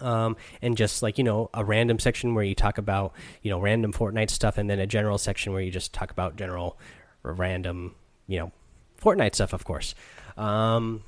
Um, 0.00 0.36
and 0.62 0.76
just 0.76 1.02
like 1.02 1.18
you 1.18 1.24
know 1.24 1.50
a 1.54 1.64
random 1.64 1.98
section 1.98 2.34
where 2.34 2.44
you 2.44 2.54
talk 2.54 2.78
about 2.78 3.12
you 3.42 3.50
know 3.50 3.60
random 3.60 3.92
Fortnite 3.92 4.30
stuff, 4.30 4.58
and 4.58 4.68
then 4.68 4.78
a 4.78 4.86
general 4.86 5.18
section 5.18 5.52
where 5.52 5.62
you 5.62 5.70
just 5.70 5.92
talk 5.92 6.10
about 6.10 6.36
general 6.36 6.78
random 7.22 7.94
you 8.26 8.38
know 8.38 8.52
Fortnite 9.00 9.34
stuff, 9.34 9.52
of 9.52 9.64
course. 9.64 9.94
Um, 10.36 11.02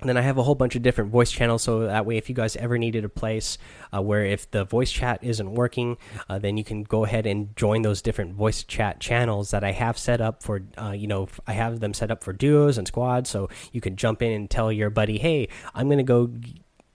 and 0.00 0.10
then 0.10 0.18
I 0.18 0.20
have 0.20 0.36
a 0.36 0.42
whole 0.42 0.54
bunch 0.54 0.76
of 0.76 0.82
different 0.82 1.10
voice 1.10 1.30
channels, 1.30 1.62
so 1.62 1.86
that 1.86 2.04
way, 2.04 2.18
if 2.18 2.28
you 2.28 2.34
guys 2.34 2.54
ever 2.56 2.76
needed 2.76 3.04
a 3.04 3.08
place 3.08 3.56
uh, 3.94 4.02
where 4.02 4.26
if 4.26 4.50
the 4.50 4.64
voice 4.64 4.92
chat 4.92 5.20
isn't 5.22 5.54
working, 5.54 5.96
uh, 6.28 6.38
then 6.38 6.58
you 6.58 6.64
can 6.64 6.82
go 6.82 7.06
ahead 7.06 7.26
and 7.26 7.56
join 7.56 7.80
those 7.80 8.02
different 8.02 8.34
voice 8.34 8.62
chat 8.62 9.00
channels 9.00 9.52
that 9.52 9.64
I 9.64 9.72
have 9.72 9.96
set 9.96 10.20
up 10.20 10.42
for, 10.42 10.60
uh, 10.76 10.90
you 10.90 11.06
know, 11.06 11.28
I 11.46 11.54
have 11.54 11.80
them 11.80 11.94
set 11.94 12.10
up 12.10 12.22
for 12.22 12.34
duos 12.34 12.76
and 12.76 12.86
squads, 12.86 13.30
so 13.30 13.48
you 13.72 13.80
can 13.80 13.96
jump 13.96 14.20
in 14.20 14.32
and 14.32 14.50
tell 14.50 14.70
your 14.70 14.90
buddy, 14.90 15.16
hey, 15.16 15.48
I'm 15.74 15.88
gonna 15.88 16.02
go 16.02 16.30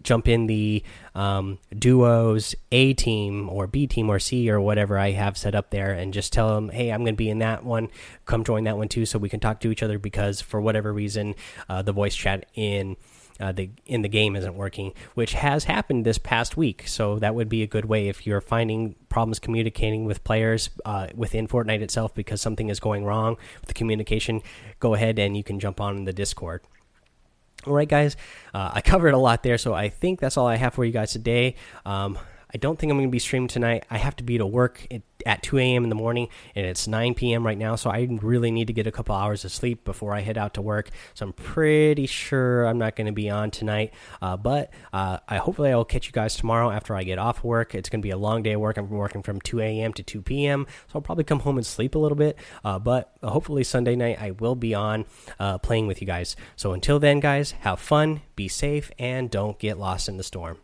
jump 0.04 0.28
in 0.28 0.48
the 0.48 0.84
um, 1.16 1.60
duos 1.78 2.56
A 2.72 2.94
team 2.94 3.50
or 3.50 3.68
B 3.68 3.88
team 3.88 4.10
or 4.10 4.20
C 4.20 4.50
or 4.50 4.60
whatever 4.60 4.98
I 4.98 5.12
have 5.12 5.38
set 5.38 5.56
up 5.56 5.70
there 5.70 5.92
and 5.92 6.14
just 6.14 6.34
tell 6.34 6.56
them, 6.56 6.70
hey, 6.70 6.92
I'm 6.92 7.04
going 7.04 7.16
to 7.16 7.18
be 7.18 7.30
in 7.30 7.40
that 7.40 7.64
one. 7.64 7.90
Come 8.26 8.44
join 8.44 8.64
that 8.66 8.78
one 8.78 8.88
too, 8.88 9.06
so 9.06 9.20
we 9.20 9.30
can 9.30 9.40
talk 9.40 9.60
to 9.62 9.72
each 9.72 9.84
other 9.84 10.00
because 10.00 10.42
for 10.42 10.62
whatever 10.62 10.94
reason, 10.94 11.36
uh, 11.70 11.82
the 11.82 11.94
voice 11.94 12.16
chat 12.16 12.46
in. 12.56 12.98
Uh, 13.40 13.52
the 13.52 13.72
in 13.88 14.04
the 14.04 14.08
game 14.08 14.36
isn't 14.36 14.54
working, 14.54 14.94
which 15.16 15.34
has 15.34 15.64
happened 15.64 16.06
this 16.06 16.20
past 16.20 16.58
week. 16.58 16.88
So 16.88 17.18
that 17.18 17.34
would 17.34 17.50
be 17.50 17.64
a 17.64 17.68
good 17.68 17.86
way 17.86 18.08
if 18.08 18.28
you're 18.28 18.40
finding 18.40 18.94
problems 19.10 19.40
communicating 19.40 20.06
with 20.06 20.24
players 20.24 20.70
uh, 20.86 21.08
within 21.16 21.48
Fortnite 21.48 21.82
itself 21.82 22.14
because 22.14 22.40
something 22.40 22.70
is 22.70 22.80
going 22.80 23.04
wrong 23.04 23.38
with 23.62 23.70
the 23.70 23.74
communication. 23.74 24.44
Go 24.80 24.94
ahead 24.94 25.18
and 25.18 25.36
you 25.36 25.44
can 25.44 25.60
jump 25.60 25.82
on 25.82 26.04
the 26.04 26.14
Discord. 26.14 26.62
All 27.68 27.74
right, 27.74 27.88
guys, 27.88 28.18
uh, 28.54 28.72
I 28.74 28.82
covered 28.82 29.14
a 29.14 29.18
lot 29.18 29.44
there, 29.44 29.58
so 29.58 29.74
I 29.74 29.90
think 29.90 30.20
that's 30.20 30.36
all 30.36 30.48
I 30.48 30.56
have 30.56 30.74
for 30.74 30.84
you 30.84 30.92
guys 30.92 31.12
today. 31.12 31.56
Um, 31.86 32.18
I 32.54 32.58
don't 32.58 32.78
think 32.78 32.92
I'm 32.92 32.98
going 32.98 33.08
to 33.08 33.12
be 33.12 33.20
streaming 33.20 33.48
tonight. 33.48 33.86
I 33.90 33.98
have 33.98 34.16
to 34.18 34.24
be 34.24 34.38
to 34.38 34.46
work 34.46 34.88
at 35.26 35.44
2 35.44 35.58
a.m. 35.58 35.84
in 35.84 35.90
the 35.90 35.96
morning, 35.96 36.28
and 36.56 36.66
it's 36.66 36.88
9 36.88 37.14
p.m. 37.14 37.46
right 37.46 37.58
now, 37.58 37.76
so 37.76 37.90
I 37.90 38.08
really 38.22 38.52
need 38.52 38.68
to 38.68 38.74
get 38.74 38.88
a 38.88 38.92
couple 38.92 39.16
hours 39.16 39.46
of 39.46 39.52
sleep 39.52 39.84
before 39.84 40.14
I 40.14 40.22
head 40.22 40.38
out 40.38 40.56
to 40.56 40.62
work. 40.62 40.90
So 41.14 41.26
I'm 41.26 41.34
pretty 41.34 42.06
sure 42.06 42.66
I'm 42.66 42.78
not 42.78 42.96
going 42.96 43.08
to 43.08 43.14
be 43.14 43.30
on 43.30 43.52
tonight, 43.52 43.94
uh, 44.22 44.38
but 44.38 44.72
uh, 44.92 45.20
I 45.28 45.38
hopefully 45.38 45.72
I'll 45.72 45.86
catch 45.86 46.08
you 46.08 46.12
guys 46.12 46.36
tomorrow 46.36 46.72
after 46.72 46.96
I 46.96 47.04
get 47.04 47.20
off 47.20 47.44
work. 47.44 47.76
It's 47.76 47.90
going 47.90 48.02
to 48.02 48.06
be 48.06 48.12
a 48.12 48.18
long 48.18 48.44
day 48.44 48.54
of 48.54 48.62
work. 48.62 48.78
I'm 48.78 48.90
working 48.90 49.24
from 49.24 49.40
2 49.42 49.60
a.m. 49.62 49.94
to 49.94 50.04
2 50.04 50.22
p.m., 50.22 50.68
so 50.88 50.96
I'll 50.96 51.02
probably 51.02 51.24
come 51.24 51.40
home 51.40 51.58
and 51.58 51.66
sleep 51.66 51.96
a 51.96 52.00
little 52.00 52.18
bit. 52.18 52.38
Uh, 52.64 52.80
but 52.80 53.14
hopefully 53.24 53.64
Sunday 53.64 53.96
night 53.96 54.22
I 54.22 54.32
will 54.32 54.56
be 54.56 54.74
on 54.74 55.06
uh, 55.40 55.58
playing 55.58 55.88
with 55.88 56.02
you 56.02 56.08
guys. 56.08 56.36
So 56.56 56.74
until 56.74 57.00
then, 57.00 57.20
guys, 57.20 57.52
have 57.62 57.80
fun, 57.80 58.22
be 58.36 58.48
safe, 58.48 58.92
and 58.98 59.30
don't 59.30 59.58
get 59.60 59.78
lost 59.78 60.10
in 60.10 60.18
the 60.18 60.24
storm. 60.24 60.58